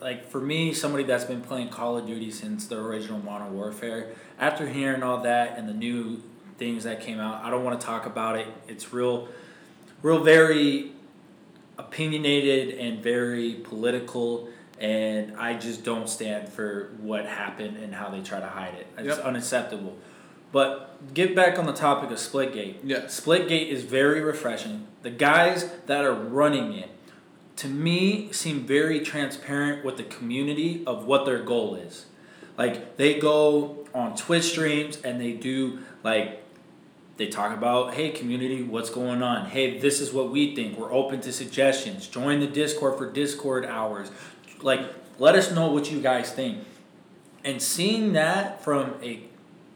like 0.02 0.28
for 0.30 0.42
me, 0.42 0.74
somebody 0.74 1.04
that's 1.04 1.26
been 1.26 1.42
playing 1.42 1.70
Call 1.70 1.96
of 1.96 2.08
Duty 2.08 2.32
since 2.32 2.66
the 2.66 2.78
original 2.78 3.20
Modern 3.20 3.54
Warfare, 3.54 4.10
after 4.40 4.68
hearing 4.68 5.04
all 5.04 5.22
that 5.22 5.60
and 5.60 5.70
the 5.70 5.76
new 5.76 6.24
things 6.58 6.86
that 6.86 7.02
came 7.02 7.20
out, 7.20 7.46
I 7.46 7.52
don't 7.52 7.64
want 7.64 7.80
to 7.80 7.86
talk 7.86 8.08
about 8.08 8.36
it. 8.40 8.48
It's 8.68 8.92
real, 8.92 9.28
real 10.02 10.24
very 10.24 10.92
opinionated 11.78 12.80
and 12.80 13.02
very 13.02 13.54
political 13.54 14.50
and 14.80 15.38
I 15.38 15.54
just 15.54 15.84
don't 15.84 16.10
stand 16.10 16.50
for 16.50 16.90
what 17.00 17.28
happened 17.28 17.78
and 17.78 17.94
how 17.94 18.10
they 18.10 18.22
try 18.22 18.40
to 18.40 18.48
hide 18.48 18.74
it. 18.74 18.88
It's 18.98 19.18
yep. 19.18 19.20
unacceptable. 19.20 19.96
But 20.52 21.14
get 21.14 21.36
back 21.36 21.58
on 21.58 21.66
the 21.66 21.74
topic 21.74 22.12
of 22.12 22.18
Splitgate. 22.18 22.78
Yeah. 22.84 23.06
Splitgate 23.06 23.70
is 23.70 23.84
very 23.84 24.22
refreshing. 24.22 24.88
The 25.02 25.10
guys 25.10 25.72
that 25.86 26.04
are 26.04 26.14
running 26.14 26.74
it, 26.74 26.90
to 27.58 27.68
me, 27.68 28.32
seem 28.32 28.66
very 28.66 29.00
transparent 29.00 29.86
with 29.86 29.98
the 29.98 30.04
community 30.04 30.84
of 30.86 31.06
what 31.06 31.26
their 31.26 31.42
goal 31.42 31.76
is. 31.76 32.06
Like 32.58 32.98
they 32.98 33.20
go 33.20 33.88
on 33.94 34.16
Twitch 34.16 34.44
streams 34.44 35.02
and 35.02 35.20
they 35.20 35.34
do 35.34 35.80
like 36.04 36.42
they 37.18 37.28
talk 37.28 37.56
about, 37.56 37.94
hey, 37.94 38.10
community, 38.10 38.64
what's 38.64 38.90
going 38.90 39.22
on? 39.22 39.46
Hey, 39.46 39.78
this 39.78 40.00
is 40.00 40.12
what 40.12 40.32
we 40.32 40.56
think. 40.56 40.78
We're 40.78 40.92
open 40.92 41.22
to 41.22 41.32
suggestions. 41.32 42.08
Join 42.08 42.40
the 42.40 42.48
Discord 42.48 42.98
for 42.98 43.12
Discord 43.12 43.66
hours. 43.66 44.12
Like, 44.62 44.82
let 45.20 45.36
us 45.36 45.52
know 45.52 45.72
what 45.72 45.92
you 45.92 46.02
guys 46.02 46.32
think. 46.32 46.66
And 47.44 47.62
seeing 47.62 48.14
that 48.14 48.64
from 48.64 48.96
a 49.04 49.22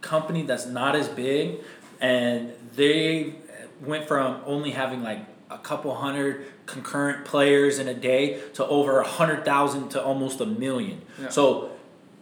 company 0.06 0.44
that's 0.44 0.68
not 0.68 0.96
as 0.96 1.08
big, 1.10 1.58
and 2.00 2.54
they 2.76 3.36
went 3.82 4.08
from 4.08 4.42
only 4.46 4.72
having 4.72 5.04
like 5.04 5.20
a 5.50 5.58
couple 5.58 5.94
hundred 5.96 6.46
concurrent 6.66 7.26
players 7.26 7.80
in 7.80 7.88
a 7.88 7.94
day 7.94 8.40
to 8.54 8.66
over 8.66 9.00
a 9.00 9.08
hundred 9.08 9.44
thousand 9.44 9.90
to 9.90 10.02
almost 10.02 10.40
a 10.40 10.46
million. 10.46 11.02
Yeah. 11.20 11.30
So 11.30 11.72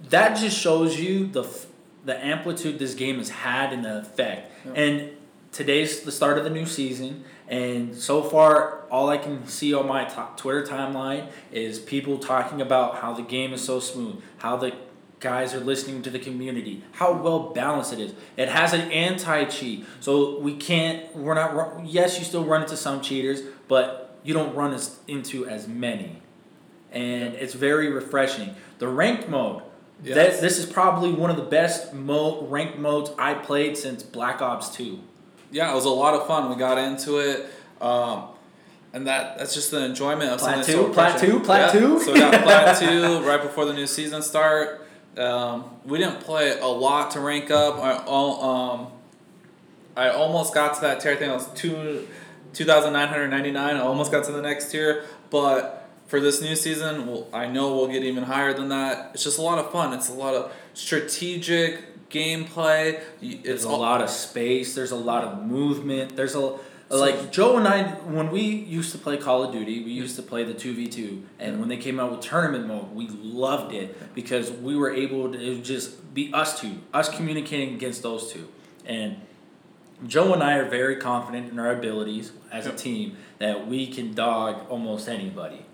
that 0.10 0.38
just 0.38 0.58
shows 0.58 1.00
you 1.00 1.28
the 1.28 1.44
the 2.06 2.26
amplitude 2.26 2.80
this 2.80 2.96
game 2.96 3.18
has 3.18 3.30
had 3.30 3.72
and 3.72 3.86
the 3.86 4.00
effect. 4.00 4.52
And 4.76 5.12
today's 5.52 6.02
the 6.02 6.12
start 6.12 6.38
of 6.38 6.44
the 6.44 6.50
new 6.50 6.66
season, 6.66 7.24
and 7.48 7.96
so 7.96 8.24
far, 8.24 8.84
all 8.90 9.10
I 9.10 9.18
can 9.18 9.46
see 9.48 9.74
on 9.74 9.88
my 9.88 10.06
Twitter 10.38 10.64
timeline 10.64 11.28
is 11.52 11.80
people 11.80 12.18
talking 12.18 12.62
about 12.62 12.96
how 12.96 13.14
the 13.14 13.22
game 13.22 13.54
is 13.54 13.64
so 13.64 13.80
smooth, 13.80 14.22
how 14.38 14.56
the 14.58 14.74
guys 15.24 15.54
are 15.54 15.60
listening 15.60 16.02
to 16.04 16.10
the 16.10 16.20
community, 16.20 16.84
how 16.94 17.14
well 17.14 17.52
balanced 17.54 17.94
it 17.94 18.00
is. 18.00 18.14
It 18.38 18.50
has 18.50 18.74
an 18.74 18.92
anti 18.92 19.46
cheat, 19.46 19.86
so 20.00 20.40
we 20.40 20.56
can't. 20.56 21.16
We're 21.16 21.34
not. 21.34 21.86
Yes, 21.86 22.20
you 22.20 22.26
still 22.26 22.44
run 22.44 22.62
into 22.62 22.78
some 22.78 23.02
cheaters, 23.02 23.42
but 23.68 24.18
you 24.24 24.34
don't 24.34 24.54
run 24.54 24.74
as, 24.74 25.00
into 25.08 25.48
as 25.48 25.68
many, 25.68 26.22
and 26.92 27.34
it's 27.36 27.54
very 27.54 27.90
refreshing. 27.90 28.56
The 28.78 28.88
ranked 28.88 29.30
mode 29.30 29.64
Yes. 30.04 30.16
That, 30.16 30.42
this 30.42 30.58
is 30.58 30.66
probably 30.66 31.14
one 31.14 31.30
of 31.30 31.38
the 31.38 31.44
best 31.44 31.94
mo- 31.94 32.46
ranked 32.48 32.78
modes 32.78 33.12
I 33.18 33.36
played 33.36 33.78
since 33.78 34.04
Black 34.04 34.42
Ops 34.42 34.70
2. 34.76 35.00
Yeah, 35.52 35.72
it 35.72 35.76
was 35.76 35.86
a 35.86 35.90
lot 35.90 36.14
of 36.14 36.28
fun. 36.28 36.50
We 36.50 36.58
got 36.58 36.78
into 36.78 37.20
it. 37.20 37.46
Um, 37.80 38.26
and 38.92 39.08
that 39.08 39.38
that's 39.38 39.54
just 39.54 39.72
the 39.72 39.84
enjoyment 39.84 40.30
of 40.32 40.40
Plat 40.40 40.66
something 40.66 40.76
so 40.76 40.94
Plat 40.94 41.20
2? 41.20 41.40
Plat 41.40 41.72
2? 41.72 42.00
So 42.02 42.14
we 42.14 42.20
got 42.20 42.44
Plat 42.44 42.78
2 42.80 43.24
right 43.26 43.42
before 43.42 43.66
the 43.66 43.74
new 43.74 43.88
season 43.88 44.22
start. 44.22 44.83
Um, 45.18 45.66
we 45.86 45.98
didn't 46.00 46.22
play 46.22 46.60
a 46.60 46.68
lot 46.68 47.12
to 47.12 47.20
rank 47.20 47.52
up. 47.52 47.78
I, 47.78 48.04
um, 48.08 48.88
I 49.96 50.10
almost 50.10 50.54
got 50.54 50.76
to 50.76 50.82
that 50.82 51.02
tier. 51.02 51.12
I 51.12 51.16
think 51.16 51.32
it 51.32 51.36
was 51.36 51.48
two, 51.54 52.08
2,999. 52.54 53.76
I 53.76 53.80
almost 53.80 54.12
got 54.12 54.24
to 54.26 54.32
the 54.32 54.42
next 54.42 54.72
tier. 54.72 55.06
But 55.30 55.88
for 56.08 56.20
this 56.20 56.42
new 56.42 56.56
season, 56.56 57.08
well, 57.08 57.28
I 57.34 57.48
know 57.48 57.76
we'll 57.76 57.88
get 57.88 58.04
even 58.04 58.24
higher 58.24 58.54
than 58.54 58.70
that. 58.70 59.12
It's 59.14 59.24
just 59.24 59.38
a 59.38 59.42
lot 59.42 59.60
of 59.60 59.72
fun. 59.72 59.94
It's 59.94 60.10
a 60.10 60.14
lot 60.14 60.34
of 60.34 60.52
strategic 60.74 62.10
gameplay. 62.10 63.02
It's 63.22 63.44
there's 63.44 63.64
a 63.64 63.70
lot 63.70 64.02
of 64.02 64.10
space. 64.10 64.76
There's 64.76 64.92
a 64.92 64.96
lot 64.96 65.24
of 65.24 65.44
movement. 65.44 66.16
There's 66.16 66.36
a 66.36 66.58
like 66.90 67.32
Joe 67.32 67.58
and 67.58 67.68
I 67.68 67.84
when 67.84 68.32
we 68.32 68.42
used 68.42 68.92
to 68.92 68.98
play 68.98 69.18
Call 69.18 69.44
of 69.44 69.52
Duty, 69.52 69.84
we 69.84 69.92
used 69.92 70.16
to 70.18 70.22
play 70.22 70.44
the 70.44 70.54
two 70.54 70.74
v 70.74 70.88
two, 70.88 71.24
and 71.40 71.60
when 71.60 71.70
they 71.70 71.78
came 71.78 72.00
out 72.00 72.12
with 72.12 72.22
tournament 72.22 72.68
mode, 72.68 72.94
we 72.94 73.08
loved 73.08 73.74
it 73.74 74.14
because 74.14 74.52
we 74.52 74.76
were 74.76 74.92
able 74.92 75.32
to 75.32 75.62
just 75.62 76.14
be 76.14 76.32
us 76.34 76.60
two, 76.60 76.80
us 76.94 77.10
communicating 77.10 77.74
against 77.76 78.04
those 78.04 78.32
two, 78.32 78.48
and. 78.86 79.18
Joe 80.08 80.34
and 80.34 80.44
I 80.44 80.56
are 80.56 80.68
very 80.68 80.98
confident 80.98 81.50
in 81.50 81.60
our 81.60 81.72
abilities 81.72 82.34
as 82.52 82.66
a 82.66 82.74
team 82.74 83.16
that 83.38 83.68
we 83.68 83.88
can 83.88 84.14
dog 84.14 84.70
almost 84.70 85.08
anybody 85.08 85.66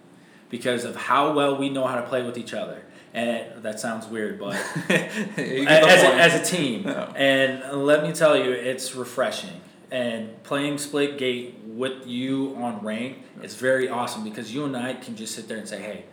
because 0.50 0.84
of 0.84 0.95
how 0.95 1.34
well 1.34 1.56
we 1.58 1.69
know 1.69 1.88
how 1.88 1.95
to 1.95 2.04
play 2.04 2.24
with 2.24 2.38
each 2.38 2.54
other. 2.54 2.84
And 3.13 3.63
that 3.63 3.80
sounds 3.80 4.06
weird, 4.06 4.39
but 4.39 4.54
as, 4.89 6.04
a, 6.04 6.13
as 6.13 6.36
a 6.36 6.56
team. 6.56 6.84
No. 6.84 7.12
And 7.15 7.84
let 7.86 8.04
me 8.04 8.12
tell 8.12 8.38
you, 8.38 8.52
it's 8.52 8.93
refreshing. 8.93 9.62
And 9.91 10.41
playing 10.43 10.75
Splitgate 10.75 11.63
with 11.63 12.06
you 12.06 12.56
on 12.58 12.84
rank, 12.84 13.17
it's 13.41 13.56
very 13.56 13.89
awesome 13.89 14.23
because 14.23 14.54
you 14.54 14.65
and 14.65 14.78
I 14.78 14.93
can 14.93 15.15
just 15.15 15.34
sit 15.34 15.47
there 15.47 15.58
and 15.58 15.67
say, 15.67 15.82
hey, 15.82 16.06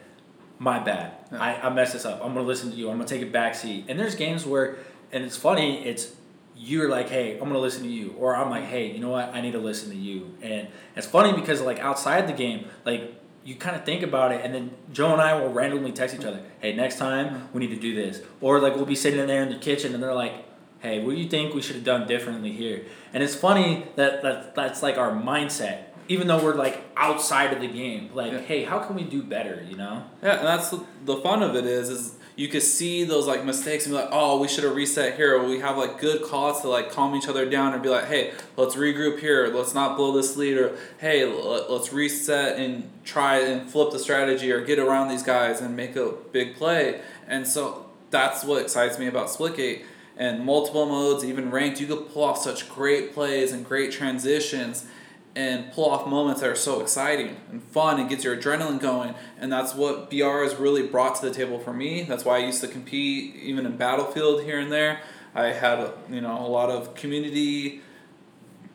my 0.59 0.79
bad. 0.79 1.13
Yeah. 1.31 1.43
I, 1.43 1.67
I 1.67 1.71
messed 1.71 1.93
this 1.93 2.07
up. 2.07 2.21
I'm 2.25 2.33
going 2.33 2.45
to 2.45 2.49
listen 2.49 2.71
to 2.71 2.77
you. 2.77 2.89
I'm 2.89 2.97
going 2.97 3.07
to 3.07 3.15
take 3.15 3.23
a 3.23 3.31
back 3.31 3.55
seat. 3.55 3.85
And 3.89 3.99
there's 3.99 4.15
games 4.15 4.47
where, 4.47 4.79
and 5.13 5.25
it's 5.25 5.37
funny, 5.37 5.85
it's 5.85 6.15
you're 6.59 6.89
like, 6.89 7.09
hey, 7.09 7.35
I'm 7.35 7.41
gonna 7.49 7.59
listen 7.59 7.83
to 7.83 7.89
you, 7.89 8.15
or 8.19 8.35
I'm 8.35 8.51
like, 8.51 8.65
hey, 8.65 8.91
you 8.91 8.99
know 8.99 9.11
what, 9.11 9.35
I 9.35 9.41
need 9.41 9.53
to 9.53 9.59
listen 9.59 9.91
to 9.91 9.97
you, 9.97 10.35
and 10.43 10.69
it's 10.95 11.07
funny 11.07 11.39
because 11.39 11.61
like 11.61 11.79
outside 11.79 12.27
the 12.27 12.33
game, 12.33 12.67
like 12.85 13.15
you 13.45 13.55
kind 13.55 13.77
of 13.77 13.85
think 13.85 14.03
about 14.03 14.33
it, 14.33 14.41
and 14.43 14.55
then 14.55 14.71
Joe 14.93 15.13
and 15.13 15.21
I 15.21 15.35
will 15.35 15.53
randomly 15.53 15.93
text 15.93 16.15
each 16.15 16.25
other, 16.25 16.41
"Hey, 16.61 16.75
next 16.75 16.97
time 16.97 17.49
we 17.53 17.61
need 17.61 17.75
to 17.75 17.81
do 17.81 17.95
this," 17.95 18.23
or 18.41 18.59
like 18.61 18.75
we'll 18.75 18.87
be 18.87 18.95
sitting 18.95 19.21
in 19.21 19.27
there 19.27 19.43
in 19.43 19.51
the 19.51 19.59
kitchen, 19.59 19.93
and 19.95 20.03
they're 20.03 20.15
like, 20.15 20.46
"Hey, 20.87 21.01
what 21.03 21.15
do 21.15 21.21
you 21.21 21.29
think 21.29 21.55
we 21.55 21.63
should 21.63 21.77
have 21.77 21.85
done 21.85 22.07
differently 22.07 22.53
here?" 22.53 22.83
And 23.13 23.23
it's 23.23 23.35
funny 23.35 23.87
that, 23.97 24.23
that 24.23 24.55
that's 24.55 24.83
like 24.83 24.99
our 24.99 25.11
mindset, 25.11 25.85
even 26.09 26.27
though 26.27 26.43
we're 26.43 26.55
like 26.55 26.85
outside 26.97 27.53
of 27.53 27.61
the 27.61 27.69
game. 27.69 28.11
Like, 28.15 28.33
yeah. 28.33 28.41
hey, 28.41 28.65
how 28.65 28.79
can 28.81 28.95
we 28.95 29.03
do 29.05 29.23
better? 29.23 29.65
You 29.69 29.77
know? 29.77 30.05
Yeah, 30.23 30.39
and 30.39 30.47
that's 30.47 30.75
the, 31.05 31.17
fun 31.17 31.43
of 31.43 31.57
it 31.57 31.65
is 31.65 31.89
is 31.89 32.15
you 32.37 32.49
could 32.49 32.63
see 32.63 33.05
those 33.05 33.27
like 33.27 33.45
mistakes 33.45 33.87
and 33.87 33.95
be 33.95 33.99
like, 33.99 34.11
oh, 34.13 34.39
we 34.39 34.49
should 34.49 34.65
have 34.65 34.75
reset 34.75 35.17
here. 35.17 35.37
Or 35.37 35.49
we 35.49 35.61
have 35.61 35.79
like 35.79 35.99
good 35.99 36.23
calls 36.23 36.61
to 36.61 36.69
like 36.69 36.91
calm 36.91 37.15
each 37.15 37.29
other 37.29 37.49
down 37.49 37.73
and 37.73 37.83
be 37.83 37.89
like, 37.89 38.07
hey, 38.07 38.33
let's 38.57 38.77
regroup 38.77 39.21
here. 39.21 39.47
Let's 39.47 39.75
not 39.75 39.97
blow 39.97 40.13
this 40.13 40.37
lead. 40.37 40.59
Or 40.59 40.77
hey, 40.99 41.25
let's 41.25 41.93
reset 41.93 42.59
and 42.59 42.91
try 43.05 43.39
and 43.39 43.69
flip 43.71 43.91
the 43.91 43.99
strategy 43.99 44.53
or 44.53 44.63
get 44.63 44.79
around 44.79 45.09
these 45.09 45.23
guys 45.23 45.63
and 45.63 45.75
make 45.75 45.97
a 45.97 46.13
big 46.33 46.57
play. 46.57 47.01
And 47.27 47.47
so 47.47 47.87
that's 48.11 48.45
what 48.45 48.61
excites 48.61 48.99
me 48.99 49.07
about 49.07 49.29
Splitgate. 49.29 49.85
And 50.17 50.45
multiple 50.45 50.87
modes, 50.87 51.25
even 51.25 51.51
ranked, 51.51 51.81
you 51.81 51.87
could 51.87 52.09
pull 52.09 52.25
off 52.25 52.39
such 52.39 52.69
great 52.69 53.13
plays 53.13 53.53
and 53.53 53.65
great 53.65 53.93
transitions. 53.93 54.87
and 55.35 55.71
pull 55.73 55.91
off 55.91 56.07
moments 56.07 56.41
that 56.41 56.49
are 56.49 56.57
so 56.57 56.81
exciting 56.81 57.37
and 57.51 57.63
fun 57.63 58.01
and 58.01 58.09
gets 58.09 58.25
your 58.25 58.35
adrenaline 58.35 58.81
going. 58.81 59.15
And 59.39 59.53
that's 59.53 59.75
what 59.75 60.09
BR 60.09 60.43
has 60.45 60.57
really 60.57 60.87
brought 60.87 61.17
to 61.17 61.29
the 61.29 61.31
table 61.31 61.59
for 61.59 61.75
me. 61.75 62.05
That's 62.05 62.25
why 62.25 62.37
I 62.37 62.39
used 62.39 62.63
to 62.63 62.69
compete 62.69 63.37
even 63.37 63.67
in 63.67 63.77
Battlefield 63.77 64.45
here 64.45 64.59
and 64.59 64.73
there. 64.73 65.01
I 65.35 65.49
had 65.49 65.93
you 66.09 66.23
know 66.23 66.41
a 66.41 66.49
lot 66.49 66.71
of 66.71 66.95
community 66.95 67.83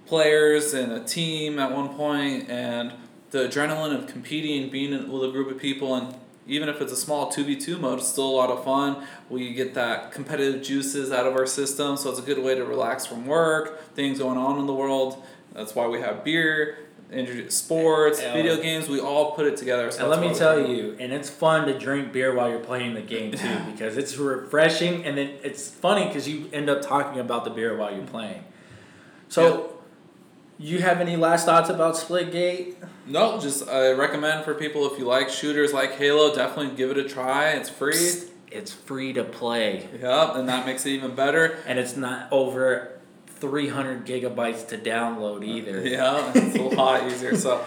players 0.06 0.76
and 0.76 0.92
a 0.92 1.04
team 1.04 1.58
at 1.58 1.72
one 1.72 1.90
point, 1.96 2.48
and 2.50 2.94
the 3.32 3.48
adrenaline 3.48 3.98
of 3.98 4.06
competing, 4.08 4.70
being 4.70 5.12
with 5.12 5.24
a 5.24 5.32
group 5.32 5.50
of 5.50 5.58
people, 5.58 5.96
and 5.96 6.14
even 6.52 6.68
if 6.68 6.82
it's 6.82 6.92
a 6.92 6.98
small 6.98 7.32
2v2 7.32 7.80
mode, 7.80 8.00
it's 8.00 8.10
still 8.10 8.30
a 8.30 8.36
lot 8.36 8.50
of 8.50 8.64
fun. 8.66 9.08
We 9.30 9.54
get 9.54 9.74
that 9.76 10.12
competitive 10.12 10.62
juices 10.62 11.10
out 11.10 11.26
of 11.26 11.34
our 11.34 11.46
system, 11.46 11.96
so 11.96 12.10
it's 12.10 12.20
a 12.20 12.24
good 12.24 12.44
way 12.44 12.56
to 12.56 12.66
relax 12.66 13.06
from 13.06 13.26
work, 13.26 13.94
things 13.96 14.20
going 14.20 14.38
on 14.38 14.60
in 14.60 14.68
the 14.68 14.74
world. 14.74 15.24
That's 15.54 15.74
why 15.74 15.88
we 15.88 16.02
have 16.02 16.26
beer, 16.26 16.80
sports, 17.48 18.20
and 18.20 18.34
video 18.34 18.62
games. 18.62 18.90
We 18.90 19.00
all 19.00 19.32
put 19.32 19.46
it 19.46 19.56
together. 19.56 19.90
So 19.92 20.02
and 20.02 20.10
let 20.10 20.20
me 20.20 20.34
tell 20.36 20.60
you, 20.60 20.98
and 21.00 21.14
it's 21.14 21.30
fun 21.30 21.68
to 21.68 21.80
drink 21.80 22.12
beer 22.12 22.36
while 22.36 22.50
you're 22.50 22.60
playing 22.60 22.96
the 22.96 23.02
game 23.02 23.32
too, 23.32 23.58
because 23.72 23.96
it's 23.96 24.18
refreshing, 24.18 25.06
and 25.06 25.18
then 25.18 25.38
it's 25.44 25.70
funny 25.70 26.06
because 26.08 26.28
you 26.28 26.50
end 26.52 26.70
up 26.70 26.82
talking 26.82 27.22
about 27.22 27.46
the 27.46 27.52
beer 27.52 27.78
while 27.78 27.96
you're 27.96 28.06
playing. 28.06 28.44
So. 29.30 29.70
You 30.60 30.80
have 30.84 31.02
any 31.02 31.16
last 31.16 31.48
thoughts 31.48 31.72
about 31.72 31.96
Splitgate? 31.96 32.76
No, 33.08 33.40
just 33.40 33.68
I 33.68 33.92
recommend 33.92 34.46
for 34.46 34.54
people 34.54 34.92
if 34.92 35.00
you 35.00 35.06
like 35.06 35.30
shooters 35.30 35.74
like 35.74 35.94
Halo, 35.94 36.34
definitely 36.36 36.76
give 36.76 36.92
it 36.92 36.98
a 36.98 37.08
try. 37.08 37.52
It's 37.52 37.70
free. 37.70 38.12
It's 38.52 38.72
free 38.72 39.14
to 39.14 39.24
play. 39.24 39.88
Yep, 40.02 40.36
and 40.36 40.50
that 40.50 40.66
makes 40.66 40.86
it 40.86 40.92
even 40.92 41.16
better. 41.16 41.58
And 41.66 41.80
it's 41.80 41.96
not 41.96 42.28
over 42.32 43.00
300 43.28 44.06
gigabytes 44.06 44.68
to 44.70 44.78
download 44.78 45.44
either. 45.44 45.82
Yeah, 45.88 46.32
it's 46.36 46.56
a 46.58 46.62
lot 46.62 47.04
easier. 47.12 47.36
So, 47.36 47.64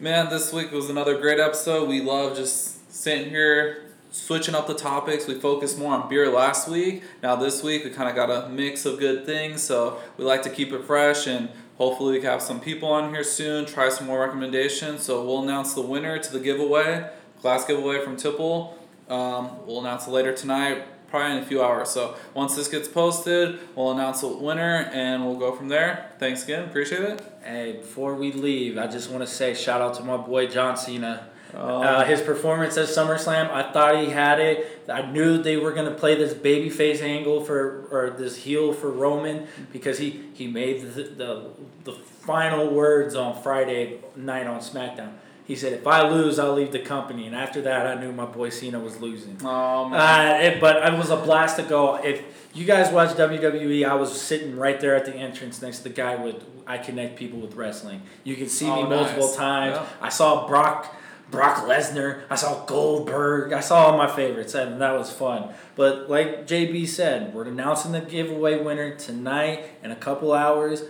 man, 0.00 0.28
this 0.28 0.52
week 0.52 0.72
was 0.72 0.90
another 0.90 1.18
great 1.20 1.38
episode. 1.38 1.88
We 1.88 2.00
love 2.00 2.36
just 2.36 2.92
sitting 2.92 3.30
here 3.30 3.84
switching 4.10 4.54
up 4.54 4.66
the 4.66 4.74
topics. 4.74 5.26
We 5.26 5.34
focused 5.34 5.78
more 5.78 5.94
on 5.94 6.08
beer 6.08 6.30
last 6.32 6.68
week. 6.68 7.02
Now 7.22 7.36
this 7.36 7.62
week 7.62 7.84
we 7.84 7.90
kind 7.90 8.08
of 8.08 8.16
got 8.16 8.30
a 8.30 8.48
mix 8.48 8.86
of 8.86 8.98
good 8.98 9.26
things. 9.26 9.62
So 9.62 9.98
we 10.16 10.24
like 10.24 10.42
to 10.44 10.50
keep 10.50 10.72
it 10.72 10.84
fresh 10.84 11.26
and 11.26 11.50
hopefully 11.78 12.12
we 12.12 12.20
can 12.20 12.30
have 12.30 12.42
some 12.42 12.60
people 12.60 12.90
on 12.90 13.12
here 13.12 13.24
soon. 13.24 13.64
Try 13.64 13.88
some 13.88 14.06
more 14.06 14.20
recommendations. 14.20 15.02
So 15.04 15.24
we'll 15.24 15.42
announce 15.42 15.72
the 15.72 15.82
winner 15.82 16.18
to 16.18 16.32
the 16.32 16.40
giveaway, 16.40 17.08
glass 17.40 17.64
giveaway 17.64 18.04
from 18.04 18.16
Tipple. 18.16 18.76
Um, 19.08 19.66
we'll 19.66 19.80
announce 19.80 20.06
it 20.06 20.10
later 20.10 20.34
tonight 20.34 20.84
probably 21.08 21.38
in 21.38 21.42
a 21.42 21.46
few 21.46 21.62
hours. 21.62 21.88
So 21.88 22.16
once 22.34 22.54
this 22.54 22.68
gets 22.68 22.86
posted, 22.86 23.58
we'll 23.74 23.92
announce 23.92 24.20
the 24.20 24.28
winner 24.28 24.90
and 24.92 25.24
we'll 25.24 25.38
go 25.38 25.52
from 25.52 25.68
there. 25.68 26.12
Thanks 26.18 26.44
again. 26.44 26.64
Appreciate 26.64 27.02
it. 27.02 27.22
Hey, 27.42 27.72
before 27.72 28.14
we 28.14 28.32
leave, 28.32 28.78
I 28.78 28.86
just 28.86 29.10
want 29.10 29.22
to 29.22 29.26
say 29.26 29.54
shout 29.54 29.80
out 29.80 29.94
to 29.94 30.04
my 30.04 30.16
boy 30.16 30.46
John 30.46 30.76
Cena. 30.76 31.28
Oh. 31.54 31.82
Uh, 31.82 32.04
his 32.04 32.20
performance 32.20 32.76
at 32.76 32.88
SummerSlam, 32.88 33.50
I 33.50 33.72
thought 33.72 33.98
he 33.98 34.10
had 34.10 34.38
it. 34.38 34.82
I 34.88 35.02
knew 35.02 35.42
they 35.42 35.56
were 35.56 35.72
gonna 35.72 35.94
play 35.94 36.14
this 36.14 36.34
babyface 36.34 37.00
angle 37.00 37.44
for 37.44 37.86
or 37.90 38.10
this 38.10 38.36
heel 38.36 38.72
for 38.72 38.90
Roman 38.90 39.46
because 39.72 39.98
he 39.98 40.24
he 40.34 40.46
made 40.46 40.82
the, 40.82 41.02
the 41.02 41.50
the 41.84 41.92
final 41.92 42.68
words 42.68 43.14
on 43.14 43.40
Friday 43.42 43.98
night 44.14 44.46
on 44.46 44.60
SmackDown. 44.60 45.12
He 45.46 45.56
said, 45.56 45.72
"If 45.72 45.86
I 45.86 46.06
lose, 46.06 46.38
I'll 46.38 46.52
leave 46.52 46.72
the 46.72 46.78
company." 46.78 47.26
And 47.26 47.34
after 47.34 47.62
that, 47.62 47.86
I 47.86 47.98
knew 47.98 48.12
my 48.12 48.26
boy 48.26 48.50
Cena 48.50 48.78
was 48.78 49.00
losing. 49.00 49.38
Oh 49.42 49.92
uh, 49.92 50.38
it, 50.40 50.60
but 50.60 50.76
it 50.86 50.98
was 50.98 51.08
a 51.08 51.16
blast 51.16 51.56
to 51.56 51.62
go. 51.62 51.96
If 51.96 52.22
you 52.52 52.66
guys 52.66 52.92
watch 52.92 53.16
WWE, 53.16 53.88
I 53.88 53.94
was 53.94 54.20
sitting 54.20 54.56
right 54.56 54.78
there 54.78 54.94
at 54.94 55.06
the 55.06 55.14
entrance 55.14 55.62
next 55.62 55.78
to 55.78 55.84
the 55.84 55.90
guy 55.90 56.16
with 56.16 56.44
I 56.66 56.76
connect 56.76 57.16
people 57.16 57.40
with 57.40 57.54
wrestling. 57.54 58.02
You 58.24 58.36
can 58.36 58.48
see 58.48 58.66
oh, 58.66 58.82
me 58.82 58.90
multiple 58.90 59.26
nice. 59.26 59.36
times. 59.36 59.76
Yeah. 59.76 59.86
I 60.02 60.10
saw 60.10 60.46
Brock. 60.46 60.94
Brock 61.30 61.66
Lesnar, 61.66 62.22
I 62.30 62.36
saw 62.36 62.64
Goldberg, 62.64 63.52
I 63.52 63.60
saw 63.60 63.86
all 63.86 63.98
my 63.98 64.06
favorites, 64.06 64.54
and 64.54 64.80
that 64.80 64.92
was 64.92 65.10
fun. 65.10 65.52
But 65.76 66.08
like 66.08 66.46
JB 66.46 66.88
said, 66.88 67.34
we're 67.34 67.44
announcing 67.44 67.92
the 67.92 68.00
giveaway 68.00 68.62
winner 68.62 68.94
tonight 68.96 69.70
in 69.82 69.90
a 69.90 69.96
couple 69.96 70.32
hours. 70.32 70.84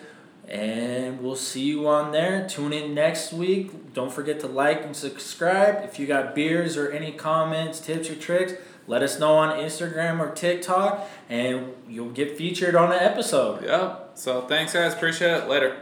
And 0.46 1.20
we'll 1.20 1.36
see 1.36 1.64
you 1.64 1.86
on 1.88 2.10
there. 2.10 2.48
Tune 2.48 2.72
in 2.72 2.94
next 2.94 3.34
week. 3.34 3.92
Don't 3.92 4.10
forget 4.10 4.40
to 4.40 4.46
like 4.46 4.82
and 4.82 4.96
subscribe. 4.96 5.84
If 5.84 5.98
you 5.98 6.06
got 6.06 6.34
beers 6.34 6.74
or 6.78 6.90
any 6.90 7.12
comments, 7.12 7.80
tips, 7.80 8.08
or 8.08 8.14
tricks, 8.14 8.54
let 8.86 9.02
us 9.02 9.18
know 9.18 9.34
on 9.34 9.58
Instagram 9.58 10.18
or 10.18 10.34
TikTok, 10.34 11.06
and 11.28 11.74
you'll 11.86 12.12
get 12.12 12.38
featured 12.38 12.74
on 12.74 12.92
an 12.92 12.98
episode. 12.98 13.62
Yep. 13.62 14.12
So 14.14 14.40
thanks, 14.42 14.72
guys. 14.72 14.94
Appreciate 14.94 15.32
it. 15.32 15.48
Later. 15.48 15.76